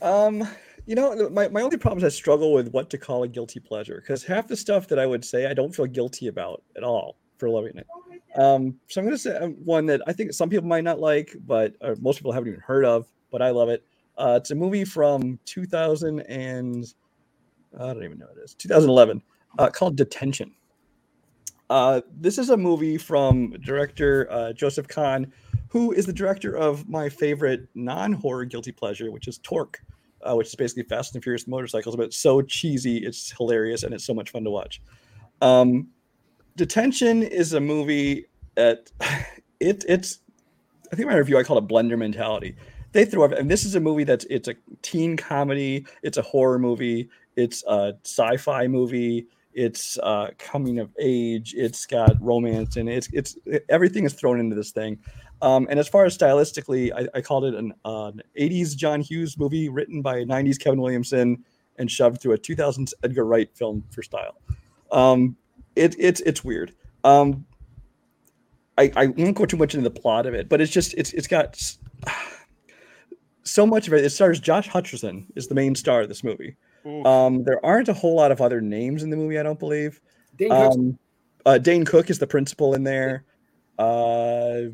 [0.00, 0.48] Um,
[0.86, 3.60] you know, my, my only problem is I struggle with what to call a guilty
[3.60, 6.82] pleasure because half the stuff that I would say I don't feel guilty about at
[6.82, 7.86] all for loving it.
[8.36, 11.00] Um, so I'm going to say um, one that I think some people might not
[11.00, 13.84] like, but or most people haven't even heard of, but I love it.
[14.16, 16.84] Uh, it's a movie from 2000 and
[17.74, 19.20] I don't even know what it is, 2011,
[19.58, 20.54] uh, called Detention.
[21.68, 25.32] Uh, this is a movie from director uh, Joseph Kahn,
[25.66, 29.80] who is the director of my favorite non-horror guilty pleasure, which is Torque,
[30.22, 33.92] uh, which is basically Fast and Furious motorcycles, but it's so cheesy, it's hilarious, and
[33.92, 34.80] it's so much fun to watch.
[35.40, 35.88] Um,
[36.56, 38.90] Detention is a movie that
[39.60, 40.18] it it's
[40.92, 42.56] I think my review I call it blender mentality.
[42.92, 46.58] They throw and this is a movie that's it's a teen comedy, it's a horror
[46.58, 53.08] movie, it's a sci-fi movie, it's uh coming of age, it's got romance and it's
[53.12, 53.38] it's
[53.70, 54.98] everything is thrown into this thing.
[55.40, 59.00] Um, and as far as stylistically, I, I called it an, uh, an 80s John
[59.00, 61.44] Hughes movie written by 90s Kevin Williamson
[61.78, 64.36] and shoved through a 2000s Edgar Wright film for style.
[64.92, 65.36] Um,
[65.76, 66.74] it, it's it's weird.
[67.04, 67.46] Um,
[68.78, 71.12] I, I won't go too much into the plot of it, but it's just it's
[71.12, 71.60] it's got
[73.44, 74.04] so much of it.
[74.04, 76.56] It stars Josh Hutcherson is the main star of this movie.
[76.86, 77.06] Oof.
[77.06, 79.38] Um, there aren't a whole lot of other names in the movie.
[79.38, 80.00] I don't believe.
[80.36, 80.98] Dane Um,
[81.44, 83.24] uh, Dane Cook is the principal in there.
[83.78, 84.70] Uh,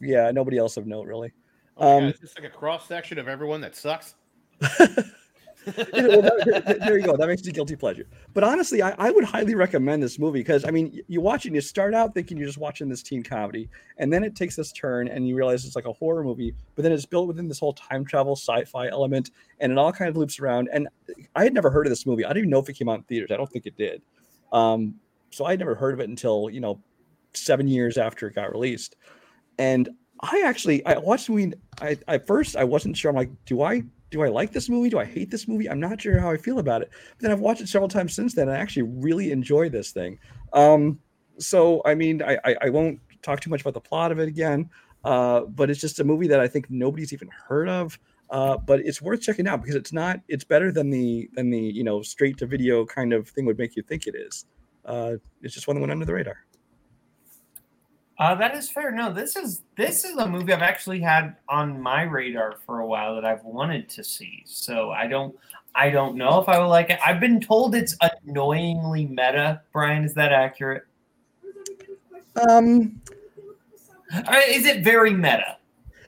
[0.00, 1.32] yeah, nobody else of note really.
[1.76, 4.14] Oh my God, um, is this like a cross section of everyone that sucks?
[5.94, 7.16] There you go.
[7.16, 8.06] That makes it a guilty pleasure.
[8.34, 11.48] But honestly, I, I would highly recommend this movie because I mean, you watch it,
[11.48, 14.56] and you start out thinking you're just watching this teen comedy, and then it takes
[14.56, 16.54] this turn, and you realize it's like a horror movie.
[16.74, 20.08] But then it's built within this whole time travel sci-fi element, and it all kind
[20.08, 20.68] of loops around.
[20.72, 20.88] And
[21.34, 22.24] I had never heard of this movie.
[22.24, 23.30] I didn't even know if it came out in theaters.
[23.30, 24.02] I don't think it did.
[24.52, 24.96] Um,
[25.30, 26.80] so I had never heard of it until you know
[27.32, 28.96] seven years after it got released.
[29.58, 29.88] And
[30.20, 31.54] I actually I watched the movie.
[31.80, 33.10] I at first I wasn't sure.
[33.10, 34.88] I'm like, do I do I like this movie?
[34.88, 35.68] Do I hate this movie?
[35.68, 36.90] I'm not sure how I feel about it.
[37.16, 39.90] But then I've watched it several times since then, and I actually really enjoy this
[39.90, 40.20] thing.
[40.52, 41.00] Um,
[41.38, 44.28] so I mean, I, I I won't talk too much about the plot of it
[44.28, 44.70] again,
[45.02, 47.98] uh, but it's just a movie that I think nobody's even heard of.
[48.30, 50.20] Uh, but it's worth checking out because it's not.
[50.28, 53.58] It's better than the than the you know straight to video kind of thing would
[53.58, 54.46] make you think it is.
[54.84, 56.46] Uh, it's just one that went under the radar.
[58.18, 58.92] Uh, that is fair.
[58.92, 62.86] No, this is this is a movie I've actually had on my radar for a
[62.86, 64.42] while that I've wanted to see.
[64.46, 65.34] So I don't
[65.74, 67.00] I don't know if I would like it.
[67.04, 69.62] I've been told it's annoyingly meta.
[69.72, 70.84] Brian, is that accurate?
[72.48, 73.00] Um,
[74.48, 75.56] is it very meta?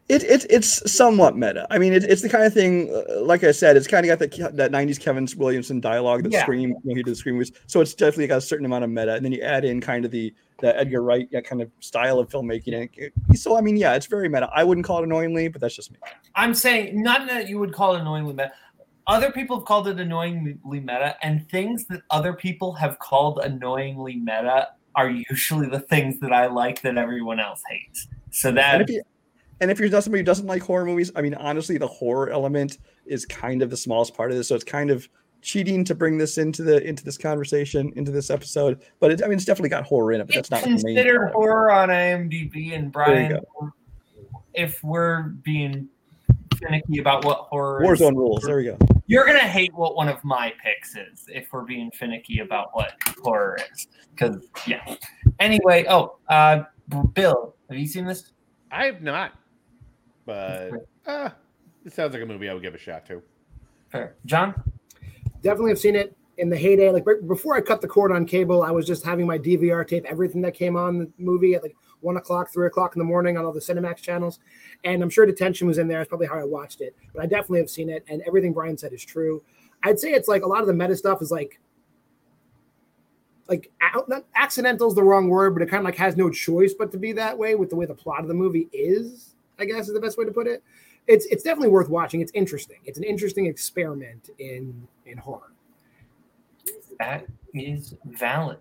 [0.09, 1.66] It, it it's somewhat meta.
[1.69, 4.19] I mean, it, it's the kind of thing, uh, like I said, it's kind of
[4.19, 6.42] got the, that '90s Kevin Williamson dialogue that Yeah.
[6.42, 7.51] Scream, you know, he did the Scream movies.
[7.66, 10.05] So it's definitely got a certain amount of meta, and then you add in kind
[10.05, 12.88] of the the Edgar Wright kind of style of filmmaking.
[13.29, 14.49] And so, I mean, yeah, it's very meta.
[14.55, 15.99] I wouldn't call it annoyingly, but that's just me.
[16.35, 18.53] I'm saying not that you would call it annoyingly meta.
[19.09, 24.16] Other people have called it annoyingly meta, and things that other people have called annoyingly
[24.16, 28.09] meta are usually the things that I like that everyone else hates.
[28.31, 28.88] So that
[29.61, 32.31] and if you're not somebody who doesn't like horror movies, I mean, honestly, the horror
[32.31, 34.49] element is kind of the smallest part of this.
[34.49, 35.09] So it's kind of
[35.40, 38.83] cheating to bring this into the into this conversation, into this episode.
[39.01, 41.31] But it, I mean, it's definitely got horror in it, but it's that's not considered
[41.33, 42.75] horror on IMDb.
[42.75, 43.40] And There you Brian,
[44.55, 45.88] if we're being
[46.57, 48.42] finicky about what horror is, Warzone rules.
[48.42, 48.79] There we go.
[49.07, 52.92] you're gonna hate what one of my picks is if we're being finicky about what
[53.23, 53.88] horror is.
[54.11, 54.97] Because yeah.
[55.38, 56.64] Anyway, oh, uh,
[57.12, 58.33] Bill, have you seen this?
[58.71, 59.33] I have not,
[60.27, 60.73] but
[61.07, 61.31] uh,
[61.85, 63.23] it sounds like a movie I would give a shot to.
[63.91, 64.55] Fair, John.
[65.43, 66.91] definitely have seen it in the heyday.
[66.91, 69.87] Like right before I cut the cord on cable, I was just having my DVR
[69.87, 73.05] tape everything that came on the movie at like one o'clock, three o'clock in the
[73.05, 74.41] morning on all the Cinemax channels.
[74.85, 75.99] And I'm sure Detention was in there.
[75.99, 76.95] That's probably how I watched it.
[77.15, 79.43] But I definitely have seen it, and everything Brian said is true.
[79.83, 81.61] I'd say it's like a lot of the meta stuff is like
[83.49, 83.71] like
[84.09, 86.91] not accidental is the wrong word, but it kind of like has no choice but
[86.93, 89.36] to be that way with the way the plot of the movie is.
[89.59, 90.62] I guess is the best way to put it.
[91.07, 92.21] It's it's definitely worth watching.
[92.21, 92.79] It's interesting.
[92.85, 95.53] It's an interesting experiment in in horror.
[96.99, 98.59] That is valid.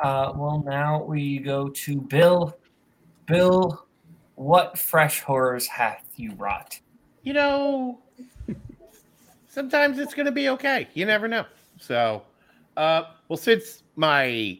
[0.00, 2.56] Uh, well, now we go to Bill.
[3.26, 3.86] Bill,
[4.34, 6.78] what fresh horrors hath you wrought?
[7.22, 7.98] You know,
[9.48, 10.88] sometimes it's going to be okay.
[10.94, 11.46] You never know.
[11.78, 12.22] So,
[12.76, 14.58] uh, well, since my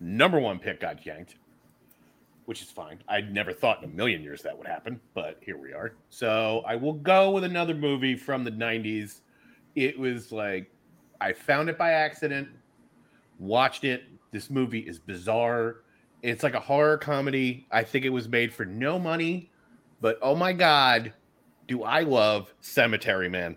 [0.00, 1.36] number one pick got yanked,
[2.50, 2.98] which is fine.
[3.08, 5.92] I never thought in a million years that would happen, but here we are.
[6.08, 9.20] So I will go with another movie from the 90s.
[9.76, 10.68] It was like
[11.20, 12.48] I found it by accident,
[13.38, 14.02] watched it.
[14.32, 15.82] This movie is bizarre.
[16.22, 17.68] It's like a horror comedy.
[17.70, 19.52] I think it was made for no money,
[20.00, 21.12] but oh my God,
[21.68, 23.56] do I love Cemetery Man.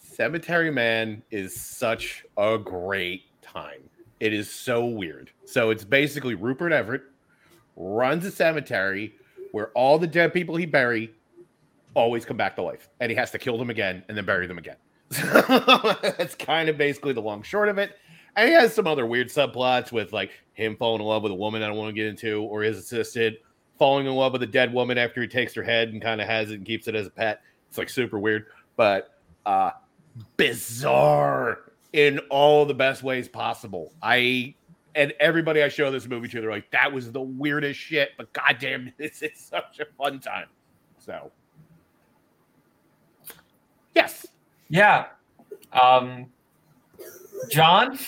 [0.00, 3.90] Cemetery Man is such a great time.
[4.20, 5.32] It is so weird.
[5.46, 7.02] So it's basically Rupert Everett
[7.76, 9.14] runs a cemetery
[9.52, 11.10] where all the dead people he buried
[11.94, 14.46] always come back to life, and he has to kill them again and then bury
[14.46, 14.76] them again.
[15.10, 17.96] That's kind of basically the long short of it.
[18.36, 21.36] And he has some other weird subplots with like him falling in love with a
[21.36, 23.36] woman I don't want to get into, or his assistant
[23.78, 26.26] falling in love with a dead woman after he takes her head and kind of
[26.26, 27.42] has it and keeps it as a pet.
[27.68, 29.70] It's like super weird, but uh
[30.36, 33.92] bizarre in all the best ways possible.
[34.02, 34.54] I
[34.94, 38.32] and everybody I show this movie to, they're like, that was the weirdest shit, but
[38.32, 40.46] goddamn, this is such a fun time.
[40.98, 41.30] So,
[43.94, 44.26] yes,
[44.68, 45.06] Yeah.
[45.72, 46.26] Um,
[47.50, 47.98] John?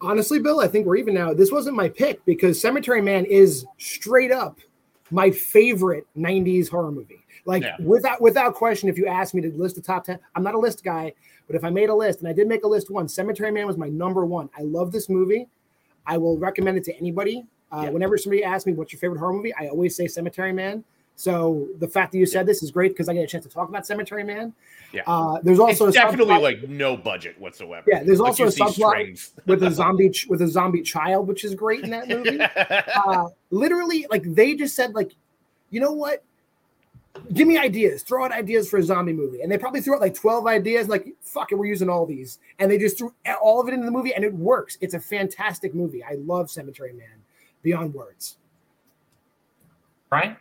[0.00, 1.32] Honestly, Bill, I think we're even now.
[1.32, 4.58] This wasn't my pick because Cemetery Man is straight up
[5.12, 7.20] my favorite 90s horror movie.
[7.44, 7.76] Like Yeah.
[7.80, 10.58] without without question, if you asked me to list the top 10, I'm not a
[10.58, 11.12] list guy,
[11.46, 13.66] but if I made a list, and I did make a list one, Cemetery Man
[13.66, 14.48] was my number one.
[14.56, 15.48] I love this movie.
[16.06, 17.44] I will recommend it to anybody.
[17.70, 17.90] Uh, Yeah.
[17.90, 20.84] Whenever somebody asks me what's your favorite horror movie, I always say Cemetery Man.
[21.14, 23.50] So the fact that you said this is great because I get a chance to
[23.50, 24.52] talk about Cemetery Man.
[24.92, 25.02] Yeah.
[25.06, 27.84] Uh, there's also definitely subplot- like no budget whatsoever.
[27.86, 28.02] yeah.
[28.02, 31.90] There's also a subplot with a zombie with a zombie child, which is great in
[31.90, 32.40] that movie.
[32.96, 35.12] uh, literally, like they just said, like,
[35.70, 36.24] you know what?
[37.32, 38.02] Give me ideas.
[38.02, 40.88] Throw out ideas for a zombie movie, and they probably threw out like twelve ideas.
[40.88, 43.84] Like, fuck it, we're using all these, and they just threw all of it into
[43.84, 44.78] the movie, and it works.
[44.80, 46.02] It's a fantastic movie.
[46.02, 47.22] I love Cemetery Man
[47.62, 48.36] beyond words.
[50.08, 50.36] Brian?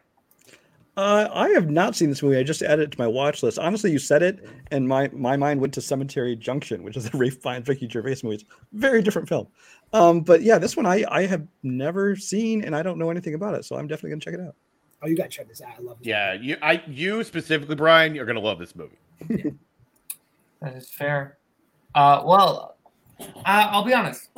[0.97, 2.37] Uh, I have not seen this movie.
[2.37, 3.57] I just added it to my watch list.
[3.57, 7.17] Honestly, you said it, and my, my mind went to Cemetery Junction, which is a
[7.17, 8.35] Ralph Fiennes, Ricky Gervais movie.
[8.35, 9.47] It's a very different film.
[9.93, 13.33] Um, but yeah, this one I, I have never seen, and I don't know anything
[13.33, 14.55] about it, so I'm definitely gonna check it out.
[15.01, 15.73] Oh, you got to check this out.
[15.77, 16.07] I love this.
[16.07, 18.97] Yeah, you, I, you specifically, Brian, you're gonna love this movie.
[20.61, 21.39] That is fair.
[21.95, 22.77] Uh, well,
[23.45, 24.29] I, I'll be honest.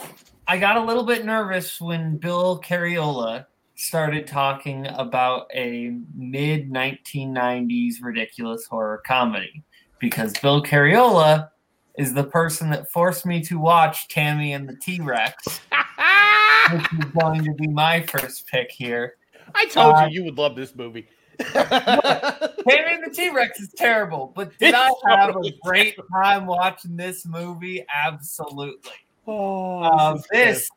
[0.47, 3.45] I got a little bit nervous when Bill Carriola
[3.76, 9.64] started talking about a mid 1990s ridiculous horror comedy
[9.99, 11.49] because Bill Carriola
[11.97, 15.45] is the person that forced me to watch Tammy and the T Rex,
[16.72, 19.16] which is going to be my first pick here.
[19.56, 21.08] I told Uh, you you would love this movie.
[21.39, 26.96] Tammy and the T Rex is terrible, but did I have a great time watching
[26.96, 27.86] this movie?
[27.94, 28.91] Absolutely.
[29.28, 30.70] Oh, Um, this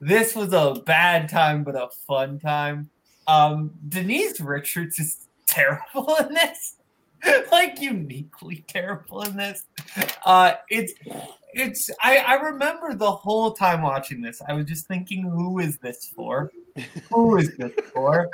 [0.00, 2.90] this was a bad time, but a fun time.
[3.26, 6.76] Um, Denise Richards is terrible in this,
[7.52, 9.64] like uniquely terrible in this.
[10.24, 10.94] Uh, it's
[11.52, 15.78] it's I, I remember the whole time watching this, I was just thinking, who is
[15.78, 16.50] this for?
[17.10, 18.30] Who is this for?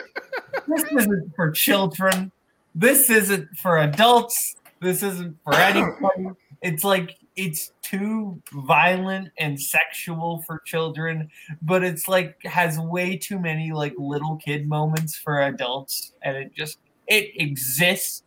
[0.67, 2.33] This isn't for children.
[2.75, 4.57] This isn't for adults.
[4.81, 6.29] This isn't for anybody.
[6.63, 11.31] It's like it's too violent and sexual for children,
[11.63, 16.55] but it's like has way too many like little kid moments for adults, and it
[16.55, 18.25] just it exists.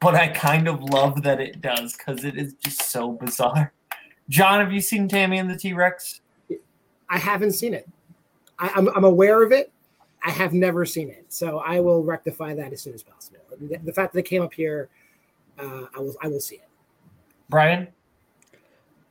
[0.00, 3.72] But I kind of love that it does because it is just so bizarre.
[4.28, 6.20] John, have you seen Tammy and the T Rex?
[7.08, 7.88] I haven't seen it.
[8.58, 9.72] I, I'm, I'm aware of it.
[10.24, 13.40] I have never seen it, so I will rectify that as soon as possible.
[13.60, 14.88] The, the fact that it came up here,
[15.58, 16.68] uh, I will I will see it.
[17.50, 17.88] Brian?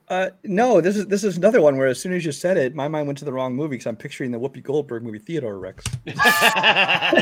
[0.09, 2.75] Uh, no, this is this is another one where as soon as you said it,
[2.75, 5.57] my mind went to the wrong movie because I'm picturing the Whoopi Goldberg movie Theodore
[5.57, 5.83] Rex.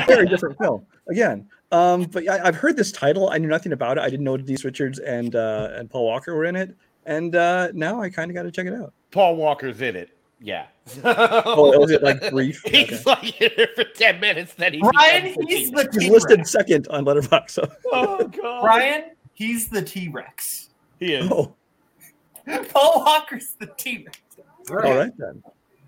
[0.07, 1.47] Very different film again.
[1.72, 3.30] Um, but I, I've heard this title.
[3.30, 4.01] I knew nothing about it.
[4.01, 7.69] I didn't know Denise Richards and uh, and Paul Walker were in it, and uh,
[7.74, 8.93] now I kind of got to check it out.
[9.11, 10.17] Paul Walker's in it.
[10.41, 10.65] Yeah.
[11.04, 12.62] Oh, was it like brief?
[12.66, 16.88] He's like in it for 10 minutes, then he Ryan, he's the He's listed second
[16.89, 17.50] on Letterboxd.
[17.52, 17.72] So.
[17.92, 18.62] Oh, God.
[18.62, 20.70] Brian, he's the T Rex.
[21.00, 21.30] He is.
[21.32, 21.54] Oh,
[22.70, 24.20] Paul Walker's the T Rex.
[24.70, 24.86] All right.
[24.86, 25.44] all right then.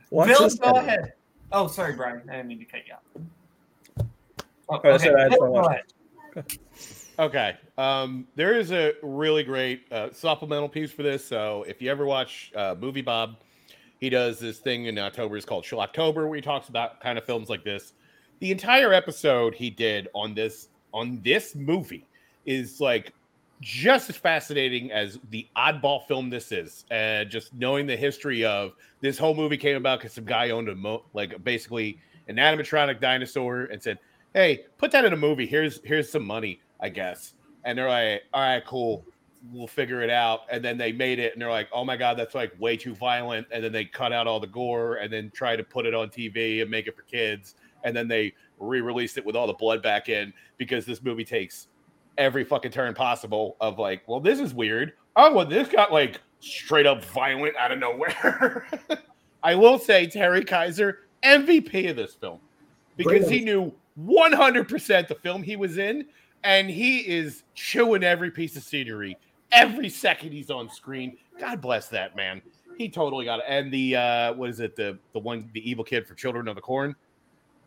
[0.10, 0.86] Watch Bill, this go then.
[0.86, 1.14] ahead.
[1.51, 2.22] Oh, sorry, Brian.
[2.30, 4.06] I didn't mean to cut you off.
[4.70, 5.82] Oh, right, sorry, I just Bill, wanna go watch
[6.36, 6.60] ahead.
[7.20, 7.56] Okay.
[7.78, 11.24] Um, there is a really great uh, supplemental piece for this.
[11.24, 13.38] So if you ever watch uh, Movie Bob,
[14.04, 15.38] he does this thing in October.
[15.38, 17.93] It's called Chill October, where he talks about kind of films like this.
[18.41, 22.06] The entire episode he did on this on this movie
[22.45, 23.14] is like
[23.62, 26.84] just as fascinating as the oddball film this is.
[26.91, 30.68] And just knowing the history of this whole movie came about because some guy owned
[30.68, 31.97] a mo- like basically
[32.28, 33.99] an animatronic dinosaur and said,
[34.34, 35.47] "Hey, put that in a movie.
[35.47, 39.06] Here's here's some money, I guess." And they're like, "All right, cool.
[39.51, 42.17] We'll figure it out." And then they made it, and they're like, "Oh my god,
[42.17, 45.31] that's like way too violent." And then they cut out all the gore, and then
[45.33, 47.55] try to put it on TV and make it for kids.
[47.83, 51.67] And then they re-released it with all the blood back in because this movie takes
[52.17, 54.93] every fucking turn possible of like, well, this is weird.
[55.15, 58.67] Oh, well, this got like straight up violent out of nowhere.
[59.43, 62.39] I will say Terry Kiser, MVP of this film,
[62.97, 66.05] because he knew 100% the film he was in,
[66.43, 69.17] and he is chewing every piece of scenery
[69.54, 71.18] every second he's on screen.
[71.39, 72.41] God bless that man.
[72.78, 73.45] He totally got it.
[73.47, 74.76] And the uh what is it?
[74.76, 76.95] The the one the evil kid for Children of the Corn,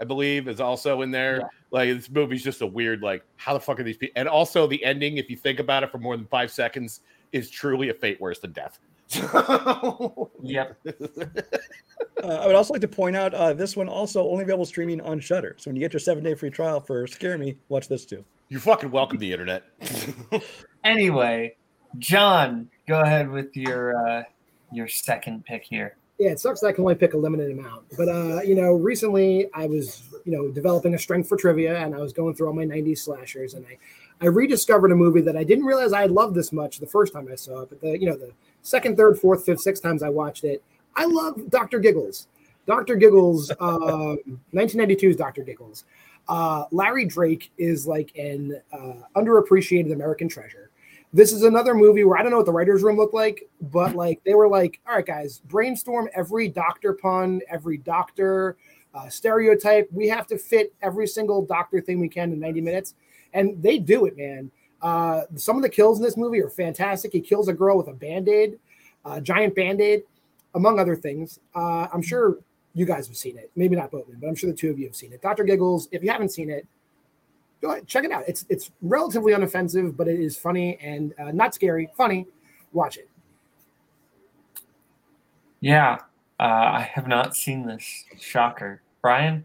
[0.01, 1.49] I believe, is also in there.
[1.71, 4.15] Like this movie's just a weird, like, how the fuck are these people?
[4.17, 7.01] And also the ending, if you think about it for more than five seconds,
[7.33, 8.79] is truly a fate worse than death.
[10.43, 10.79] Yep.
[12.23, 15.01] Uh, I would also like to point out uh, this one also only available streaming
[15.01, 15.55] on Shudder.
[15.59, 18.25] So when you get your seven day free trial for Scare Me, watch this too.
[18.49, 19.65] You're fucking welcome, the internet.
[20.85, 21.57] Anyway,
[21.99, 24.23] John, go ahead with your uh,
[24.73, 25.97] your second pick here.
[26.19, 27.85] Yeah, it sucks that I can only pick a limited amount.
[27.97, 31.95] But uh, you know, recently I was, you know, developing a strength for trivia and
[31.95, 33.77] I was going through all my 90s slashers and I
[34.21, 37.29] I rediscovered a movie that I didn't realize I loved this much the first time
[37.31, 38.33] I saw it, but the you know, the
[38.63, 40.63] second, third, fourth, fifth, sixth times I watched it,
[40.95, 41.79] I love Dr.
[41.79, 42.29] Giggles.
[42.67, 42.97] Dr.
[42.97, 44.19] Giggles, um,
[44.55, 45.43] 1992's Dr.
[45.43, 45.85] Giggles.
[46.29, 50.71] Uh, Larry Drake is like an uh, underappreciated American treasure.
[51.17, 53.97] This is another movie where I don't know what the writers' room looked like, but
[53.97, 58.59] like they were like, all right, guys, brainstorm every doctor pun, every doctor
[58.93, 59.89] uh, stereotype.
[59.91, 62.97] We have to fit every single doctor thing we can in 90 minutes.
[63.33, 64.51] And they do it, man.
[64.83, 67.15] Uh, some of the kills in this movie are fantastic.
[67.15, 68.59] He kills a girl with a band aid,
[69.07, 70.03] a giant band aid,
[70.55, 71.41] among other things.
[71.55, 72.37] Uh, I'm sure
[72.75, 73.51] you guys have seen it.
[73.57, 75.23] Maybe not Boatman, but I'm sure the two of you have seen it.
[75.23, 75.45] Dr.
[75.45, 76.67] Giggles, if you haven't seen it,
[77.67, 78.25] go ahead, check it out.
[78.27, 81.91] It's it's relatively unoffensive, but it is funny and uh, not scary.
[81.97, 82.27] Funny.
[82.73, 83.09] Watch it.
[85.61, 85.99] Yeah,
[86.39, 88.05] uh, I have not seen this.
[88.19, 89.45] Shocker, Brian.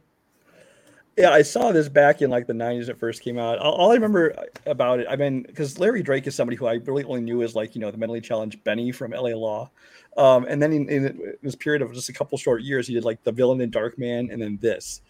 [1.18, 2.90] Yeah, I saw this back in like the '90s.
[2.90, 3.60] It first came out.
[3.60, 4.34] All, all I remember
[4.66, 7.56] about it, I mean, because Larry Drake is somebody who I really only knew as
[7.56, 9.70] like you know the mentally challenged Benny from LA Law,
[10.18, 13.04] um, and then in, in this period of just a couple short years, he did
[13.04, 15.02] like the villain in Darkman, and then this,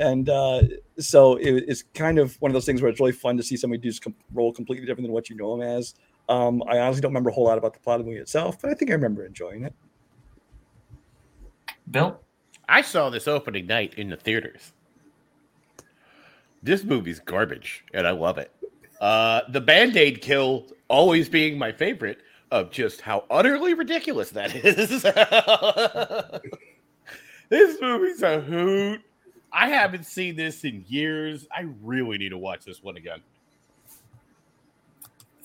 [0.00, 0.62] and uh,
[0.98, 3.56] so it, it's kind of one of those things where it's really fun to see
[3.56, 5.94] somebody do a role completely different than what you know him as.
[6.28, 8.60] Um, I honestly don't remember a whole lot about the plot of the movie itself,
[8.60, 9.74] but I think I remember enjoying it.
[11.90, 12.20] Bill,
[12.68, 14.72] I saw this opening night in the theaters.
[16.62, 18.50] This movie's garbage, and I love it.
[19.00, 22.18] Uh, the Band Aid kill always being my favorite
[22.50, 25.02] of just how utterly ridiculous that is.
[27.48, 29.02] this movie's a hoot.
[29.52, 31.46] I haven't seen this in years.
[31.54, 33.20] I really need to watch this one again.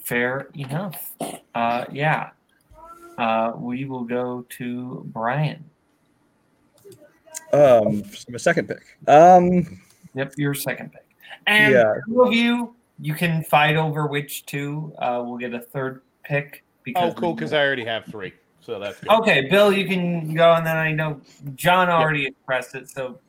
[0.03, 1.14] Fair enough.
[1.53, 2.30] Uh, yeah.
[3.18, 5.64] Uh, we will go to Brian.
[7.53, 8.97] Um, my second pick.
[9.08, 9.82] Um,
[10.14, 11.06] yep, your second pick.
[11.47, 11.93] And Yeah.
[12.08, 14.93] two of you, you can fight over which two.
[14.99, 16.64] Uh, we'll get a third pick.
[16.95, 18.34] Oh, cool, because I already have three.
[18.62, 19.10] So that's good.
[19.10, 21.22] Okay, Bill, you can go, and then I know
[21.56, 22.89] John already expressed it.
[22.89, 23.20] So,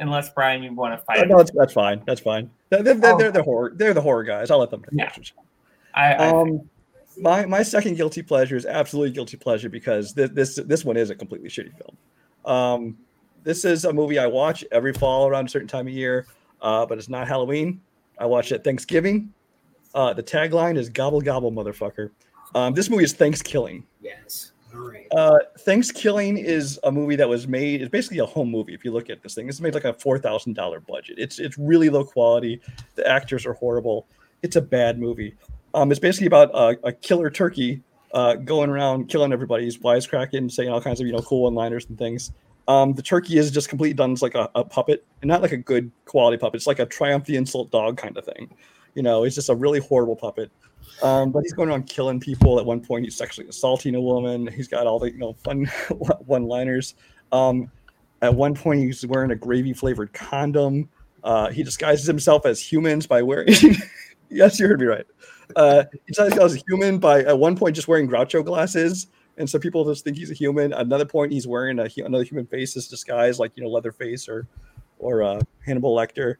[0.00, 2.02] unless Brian, you want to fight, Uh, no, that's, that's fine.
[2.06, 2.50] That's fine.
[2.70, 3.18] They're, they're, Oh.
[3.18, 3.72] they're the horror.
[3.74, 4.50] They're the horror guys.
[4.50, 4.84] I'll let them.
[4.92, 5.12] Yeah.
[5.94, 6.68] I, I Um,
[7.18, 11.10] my my second guilty pleasure is absolutely guilty pleasure because this this this one is
[11.10, 11.96] a completely shitty film.
[12.46, 12.96] Um,
[13.42, 16.26] this is a movie I watch every fall around a certain time of year,
[16.62, 17.80] uh, but it's not Halloween.
[18.18, 19.32] I watch it Thanksgiving.
[19.94, 22.10] Uh, the tagline is "Gobble gobble, motherfucker."
[22.54, 23.84] Um, this movie is Thanksgiving.
[24.00, 24.52] Yes.
[24.74, 25.06] All right.
[25.12, 27.82] Uh, Thanksgiving is a movie that was made.
[27.82, 28.74] It's basically a home movie.
[28.74, 31.18] If you look at this thing, it's made like a four thousand dollar budget.
[31.18, 32.60] It's it's really low quality.
[32.94, 34.06] The actors are horrible.
[34.42, 35.34] It's a bad movie.
[35.74, 39.64] Um, it's basically about a, a killer turkey uh, going around killing everybody.
[39.64, 42.32] He's wisecracking, saying all kinds of you know cool one-liners and things.
[42.68, 45.52] Um, the turkey is just completely done as like a, a puppet, and not like
[45.52, 46.58] a good quality puppet.
[46.58, 48.54] It's like a triumph the insult dog kind of thing.
[48.94, 50.50] You know, it's just a really horrible puppet.
[51.02, 52.58] Um, but he's going around killing people.
[52.58, 54.46] At one point, he's sexually assaulting a woman.
[54.46, 55.64] He's got all the you know fun
[56.26, 56.94] one-liners.
[57.32, 57.70] Um,
[58.22, 60.88] at one point, he's wearing a gravy flavored condom.
[61.24, 63.54] Uh, he disguises himself as humans by wearing.
[64.30, 65.06] yes, you heard me right.
[65.56, 69.06] Uh, he disguises as a human by at one point just wearing Groucho glasses,
[69.38, 70.72] and so people just think he's a human.
[70.72, 74.46] Another point, he's wearing a, another human face as disguise, like you know Leatherface or
[74.98, 76.36] or uh, Hannibal Lecter.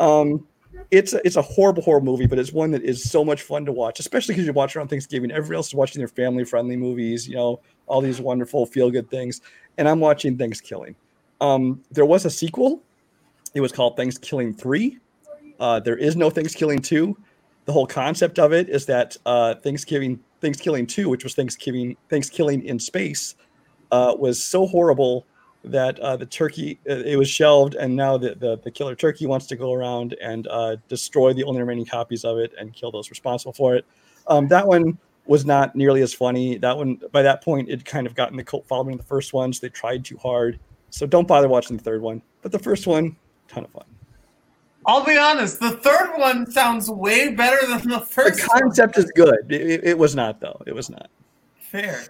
[0.00, 0.46] Um,
[0.90, 3.64] it's a, it's a horrible, horror movie, but it's one that is so much fun
[3.66, 5.30] to watch, especially because you watch it on Thanksgiving.
[5.30, 9.10] Everyone else is watching their family friendly movies, you know, all these wonderful feel good
[9.10, 9.40] things,
[9.78, 10.94] and I'm watching Thanksgiving.
[11.40, 12.82] Um, there was a sequel.
[13.54, 14.98] It was called Thanksgiving Three.
[15.58, 17.16] Uh, there is no Thanksgiving Two.
[17.64, 22.64] The whole concept of it is that uh, Thanksgiving Thanksgiving Two, which was Thanksgiving Thanksgiving
[22.64, 23.34] in space,
[23.92, 25.26] uh, was so horrible
[25.64, 29.26] that uh, the turkey uh, it was shelved, and now the, the the killer turkey
[29.26, 32.90] wants to go around and uh, destroy the only remaining copies of it and kill
[32.90, 33.84] those responsible for it.
[34.26, 36.56] Um, that one was not nearly as funny.
[36.58, 39.60] That one by that point it kind of gotten the cult following the first ones.
[39.60, 40.58] They tried too hard,
[40.90, 42.22] so don't bother watching the third one.
[42.42, 43.16] But the first one,
[43.48, 43.84] ton of fun.
[44.86, 45.60] I'll be honest.
[45.60, 48.40] The third one sounds way better than the first.
[48.40, 49.50] The concept is good.
[49.50, 50.62] It, it- was not though.
[50.66, 51.10] It was not.
[51.60, 52.02] Fair.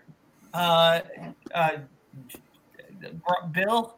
[0.55, 1.01] Uh,
[1.53, 1.71] uh,
[3.53, 3.97] Bill.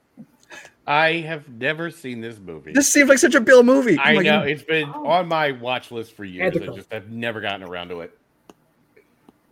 [0.86, 2.72] I have never seen this movie.
[2.72, 3.96] This seems like such a Bill movie.
[3.98, 6.54] Oh I my know it's been on my watch list for years.
[6.54, 6.76] I Ethical.
[6.76, 8.18] just have never gotten around to it.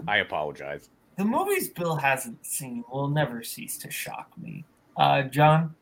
[0.09, 0.91] I apologize.
[1.17, 4.65] The movies Bill hasn't seen will never cease to shock me.
[4.97, 5.75] Uh, John.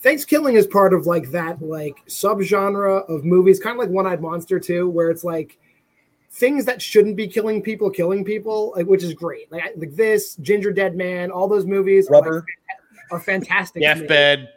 [0.00, 4.20] Thanksgiving is part of like that like subgenre of movies, kind of like One Eyed
[4.20, 5.58] Monster too, where it's like
[6.32, 9.50] things that shouldn't be killing people, killing people, like which is great.
[9.52, 12.44] Like, like this, Ginger Dead Man, all those movies are, like, Rubber.
[13.12, 13.82] Are fantastic.
[13.82, 14.48] Deathbed.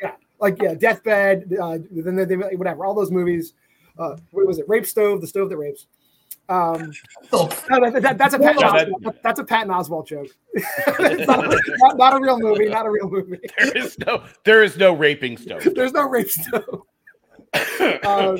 [0.00, 3.54] Yeah, like yeah, Deathbed, uh, then they, they, whatever, all those movies.
[3.98, 4.68] Uh, what was it?
[4.68, 5.86] Rape Stove, the stove that rapes.
[6.48, 6.92] Um,
[7.32, 10.28] Oh, no, that, that- that's a Patton No, that- that's a Patton Oswalt joke.
[11.26, 12.66] Not, not, not a real movie.
[12.68, 13.38] Not a real movie.
[13.58, 15.62] There is no there is no raping stove.
[15.74, 16.82] There's no rape stove.
[18.04, 18.36] Uh,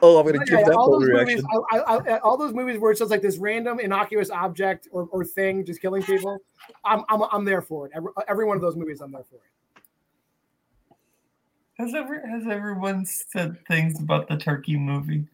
[0.00, 1.42] Oh, I'm gonna but give yeah, that all those reaction.
[1.42, 4.86] movies, I, I, I, all those movies where it's just like this random innocuous object
[4.92, 6.38] or, or thing just killing people.
[6.84, 7.92] I'm, I'm I'm there for it.
[7.94, 9.42] Every, every one of those movies, I'm there for it.
[11.78, 15.24] Has ever has everyone said things about the turkey movie?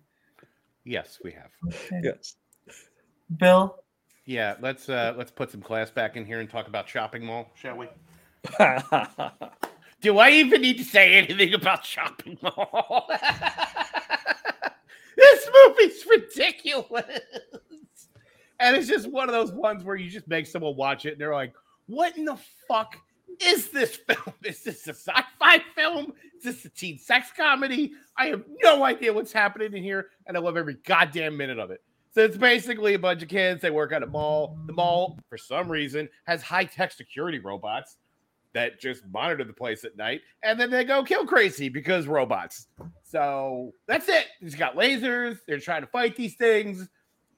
[0.85, 1.51] Yes, we have.
[1.67, 2.01] Okay.
[2.03, 2.37] Yes.
[3.39, 3.77] Bill,
[4.25, 7.51] Yeah, let's uh let's put some class back in here and talk about Chopping Mall,
[7.55, 7.89] shall we?
[10.01, 13.11] Do I even need to say anything about Chopping Mall?
[15.17, 17.21] this movie's ridiculous.
[18.61, 21.21] And it's just one of those ones where you just make someone watch it and
[21.21, 21.53] they're like,
[21.87, 22.39] what in the
[22.69, 22.97] fuck
[23.41, 24.35] is this film?
[24.45, 26.13] Is this a sci-fi film?
[26.37, 27.93] Is this a teen sex comedy?
[28.17, 31.71] I have no idea what's happening in here, and I love every goddamn minute of
[31.71, 31.83] it.
[32.13, 33.61] So it's basically a bunch of kids.
[33.61, 34.57] They work at a mall.
[34.67, 37.97] The mall, for some reason, has high-tech security robots
[38.55, 42.69] that just monitor the place at night, and then they go kill crazy because robots.
[43.03, 44.27] So that's it.
[44.41, 45.39] He's got lasers.
[45.47, 46.89] They're trying to fight these things.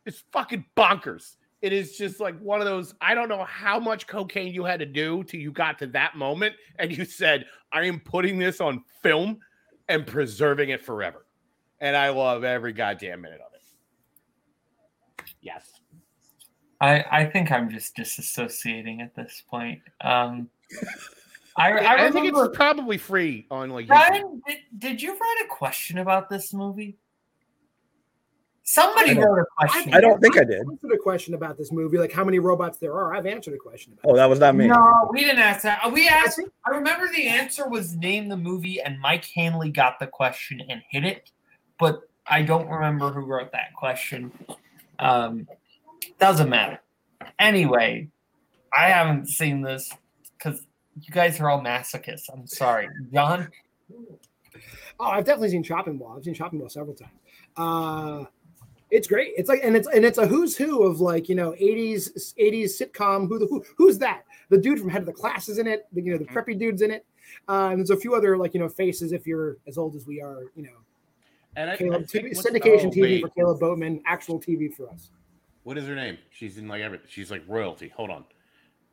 [0.04, 1.36] It's fucking bonkers.
[1.62, 2.94] It is just like one of those.
[3.00, 6.16] I don't know how much cocaine you had to do till you got to that
[6.16, 9.40] moment, and you said, "I am putting this on film
[9.88, 11.26] and preserving it forever."
[11.80, 13.56] And I love every goddamn minute of it.
[15.40, 15.80] Yes.
[16.80, 19.80] I I think I'm just disassociating at this point.
[20.02, 20.48] Um,
[21.56, 23.86] I I, I, think remember it's probably free on like.
[23.86, 24.42] Brian.
[24.46, 26.96] Did, did you write a question about this movie?
[28.68, 29.94] Somebody wrote a question.
[29.94, 30.60] I don't think I did.
[30.60, 33.14] I've answered a question about this movie, like how many robots there are.
[33.14, 34.10] I've answered a question about.
[34.10, 34.66] Oh, that was not me.
[34.66, 35.90] No, we didn't ask that.
[35.92, 36.40] We asked.
[36.66, 40.82] I remember the answer was name the movie, and Mike Hanley got the question and
[40.90, 41.30] hit it,
[41.78, 44.32] but I don't remember who wrote that question.
[44.98, 45.46] Um,
[46.18, 46.80] doesn't matter.
[47.38, 48.08] Anyway,
[48.76, 49.92] I haven't seen this
[50.38, 50.66] because
[51.00, 52.30] you guys are all masochists.
[52.32, 53.48] I'm sorry, John.
[54.98, 56.14] Oh, I've definitely seen Chopping Mall.
[56.16, 57.10] I've seen Chopping Mall several times.
[57.56, 58.24] Uh,
[58.90, 59.32] it's great.
[59.36, 62.80] It's like, and it's and it's a who's who of like you know '80s '80s
[62.80, 63.28] sitcom.
[63.28, 64.22] Who the who, who's that?
[64.48, 65.86] The dude from Head of the Class is in it.
[65.92, 67.04] The, you know the preppy dude's in it.
[67.48, 70.06] Uh, and there's a few other like you know faces if you're as old as
[70.06, 70.44] we are.
[70.54, 70.76] You know,
[71.56, 73.20] And I, I Caleb think TV, syndication oh, TV wait.
[73.22, 75.10] for Caleb Boatman, actual TV for us.
[75.64, 76.16] What is her name?
[76.30, 77.08] She's in like everything.
[77.10, 77.88] She's like royalty.
[77.96, 78.24] Hold on.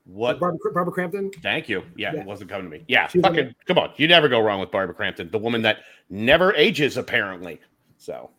[0.06, 0.40] What?
[0.40, 1.32] Barbara, Barbara Crampton.
[1.42, 1.84] Thank you.
[1.96, 2.22] Yeah, Yeah.
[2.22, 2.84] it wasn't coming to me.
[2.88, 3.92] Yeah, She's in fucking come on.
[3.98, 5.78] You never go wrong with Barbara Crampton, the woman that
[6.10, 7.60] never ages, apparently.
[7.98, 8.30] So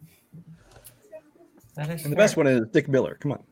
[1.77, 3.17] That is And the best one is Dick Miller.
[3.21, 3.43] Come on.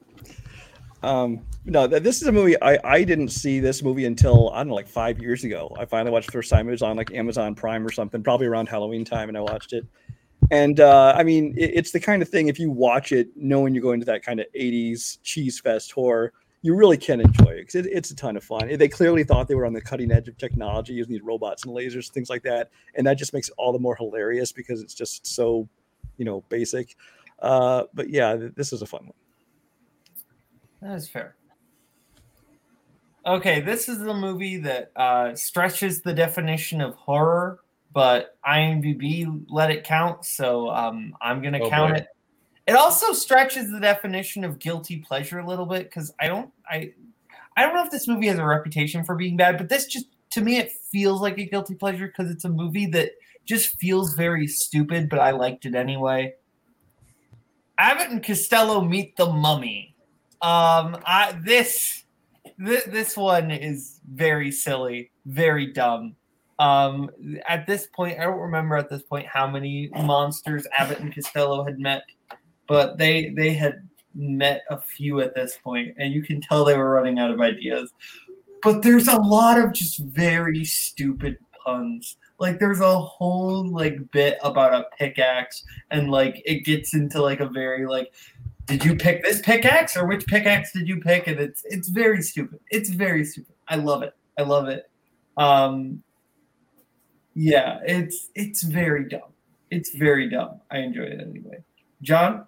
[1.03, 4.69] Um, no, this is a movie I, I didn't see this movie until I don't
[4.69, 5.75] know, like five years ago.
[5.79, 6.69] I finally watched the first time.
[6.69, 9.73] It was on like Amazon Prime or something, probably around Halloween time, and I watched
[9.73, 9.85] it.
[10.51, 13.75] And uh, I mean, it, it's the kind of thing if you watch it knowing
[13.75, 16.33] you're going to that kind of '80s cheese fest horror,
[16.63, 18.69] you really can enjoy it because it, it's a ton of fun.
[18.77, 21.75] They clearly thought they were on the cutting edge of technology using these robots and
[21.75, 24.95] lasers, things like that, and that just makes it all the more hilarious because it's
[24.95, 25.69] just so,
[26.17, 26.97] you know, basic.
[27.41, 29.15] Uh, but yeah, th- this is a fun one.
[30.81, 31.37] That is fair.
[33.27, 37.61] Okay, this is the movie that uh, stretches the definition of horror,
[37.93, 41.99] but IMDb let it count, so um, I'm going to Oh, count boy.
[41.99, 42.07] it.
[42.67, 46.93] It also stretches the definition of guilty pleasure a little bit because I don't, I,
[47.57, 50.07] I don't know if this movie has a reputation for being bad, but this just
[50.31, 53.11] to me it feels like a guilty pleasure because it's a movie that
[53.45, 56.35] just feels very stupid, but I liked it anyway.
[57.79, 59.95] Abbott and Costello meet the mummy.
[60.41, 62.05] Um, I this
[62.59, 66.17] this, this one is very silly, very dumb.
[66.59, 67.11] Um,
[67.49, 71.65] at this point, I don't remember at this point how many monsters Abbott and Costello
[71.65, 72.03] had met,
[72.73, 76.75] but they they had met a few at this point, and you can tell they
[76.75, 77.93] were running out of ideas.
[78.63, 82.17] But there's a lot of just very stupid puns.
[82.39, 87.41] Like there's a whole like bit about a pickaxe, and like it gets into like
[87.41, 88.11] a very like
[88.65, 91.27] did you pick this pickaxe or which pickaxe did you pick?
[91.27, 92.61] And it's it's very stupid.
[92.71, 93.55] It's very stupid.
[93.69, 94.15] I love it.
[94.39, 94.91] I love it.
[95.37, 96.03] Um
[97.35, 99.35] yeah it's it's very dumb.
[99.71, 100.63] It's very dumb.
[100.71, 101.63] I enjoy it anyway.
[102.01, 102.47] John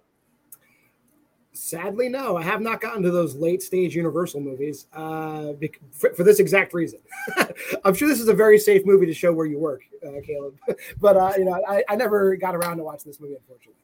[1.55, 2.35] Sadly, no.
[2.35, 5.53] I have not gotten to those late stage Universal movies uh,
[5.91, 6.99] for, for this exact reason.
[7.85, 10.57] I'm sure this is a very safe movie to show where you work, uh, Caleb.
[10.99, 13.79] but uh, you know, I, I never got around to watching this movie, unfortunately.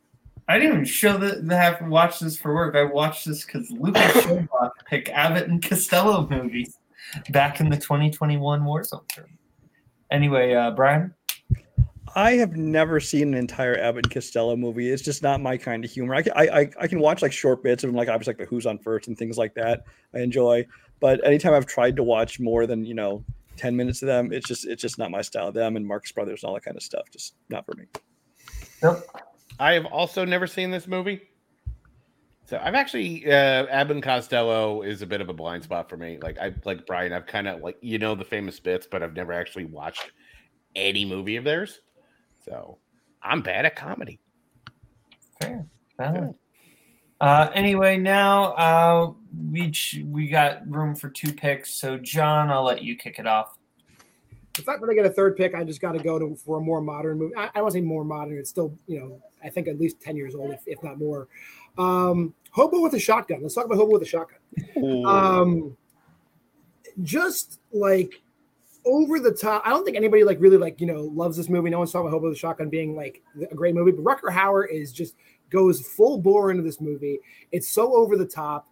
[0.49, 3.71] i didn't even show that I have watched this for work i watched this because
[3.71, 6.77] lucas Schobach picked abbott and costello movies
[7.29, 9.37] back in the 2021 warzone term
[10.09, 11.13] anyway uh brian
[12.15, 14.89] I have never seen an entire Abbott and Costello movie.
[14.89, 16.15] It's just not my kind of humor.
[16.15, 18.39] I can, I, I, I can watch like short bits of them, like obviously like
[18.39, 19.83] the Who's on First and things like that.
[20.13, 20.65] I enjoy,
[20.99, 23.23] but anytime I've tried to watch more than you know
[23.57, 25.51] ten minutes of them, it's just it's just not my style.
[25.51, 27.85] Them and Marx Brothers and all that kind of stuff, just not for me.
[28.81, 29.05] Nope.
[29.59, 31.21] I have also never seen this movie.
[32.45, 35.97] So I've actually uh Abbott and Costello is a bit of a blind spot for
[35.97, 36.17] me.
[36.21, 39.15] Like I like Brian, I've kind of like you know the famous bits, but I've
[39.15, 40.11] never actually watched
[40.75, 41.79] any movie of theirs.
[42.45, 42.77] So
[43.21, 44.19] I'm bad at comedy.
[45.39, 45.65] Fair.
[45.97, 46.35] Valid.
[47.19, 49.13] Uh, anyway, now uh,
[49.51, 51.71] we ch- we got room for two picks.
[51.71, 53.57] So John, I'll let you kick it off.
[54.57, 56.57] If I'm going to get a third pick, I just got to go to for
[56.57, 57.35] a more modern movie.
[57.35, 59.79] I, I don't want to say more modern; it's still, you know, I think at
[59.79, 61.27] least ten years old, if, if not more.
[61.77, 63.43] Um, Hobo with a shotgun.
[63.43, 64.39] Let's talk about Hobo with a shotgun.
[65.05, 65.77] Um,
[67.03, 68.21] just like
[68.85, 69.63] over the top.
[69.65, 71.69] I don't think anybody like really like you know loves this movie.
[71.69, 74.69] No one's talking about Hobo a shotgun being like a great movie, but Rutger Hauer
[74.69, 75.15] is just
[75.49, 77.19] goes full bore into this movie.
[77.51, 78.67] It's so over the top.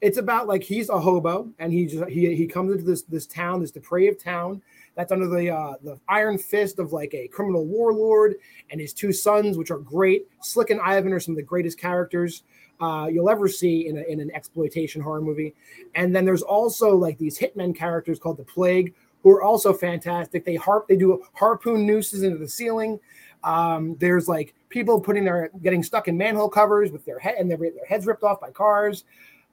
[0.00, 3.26] It's about like he's a hobo and he just he he comes into this this
[3.26, 4.62] town, this depraved town
[4.94, 8.36] that's under the uh, the iron fist of like a criminal warlord
[8.70, 10.26] and his two sons, which are great.
[10.40, 12.42] Slick and Ivan are some of the greatest characters
[12.80, 15.54] uh, you'll ever see in, a, in an exploitation horror movie.
[15.94, 20.44] And then there's also like these hitmen characters called the Plague, who are also fantastic.
[20.44, 22.98] They harp, they do harpoon nooses into the ceiling.
[23.44, 27.50] Um, there's like people putting their getting stuck in manhole covers with their head and
[27.50, 29.04] their, their heads ripped off by cars.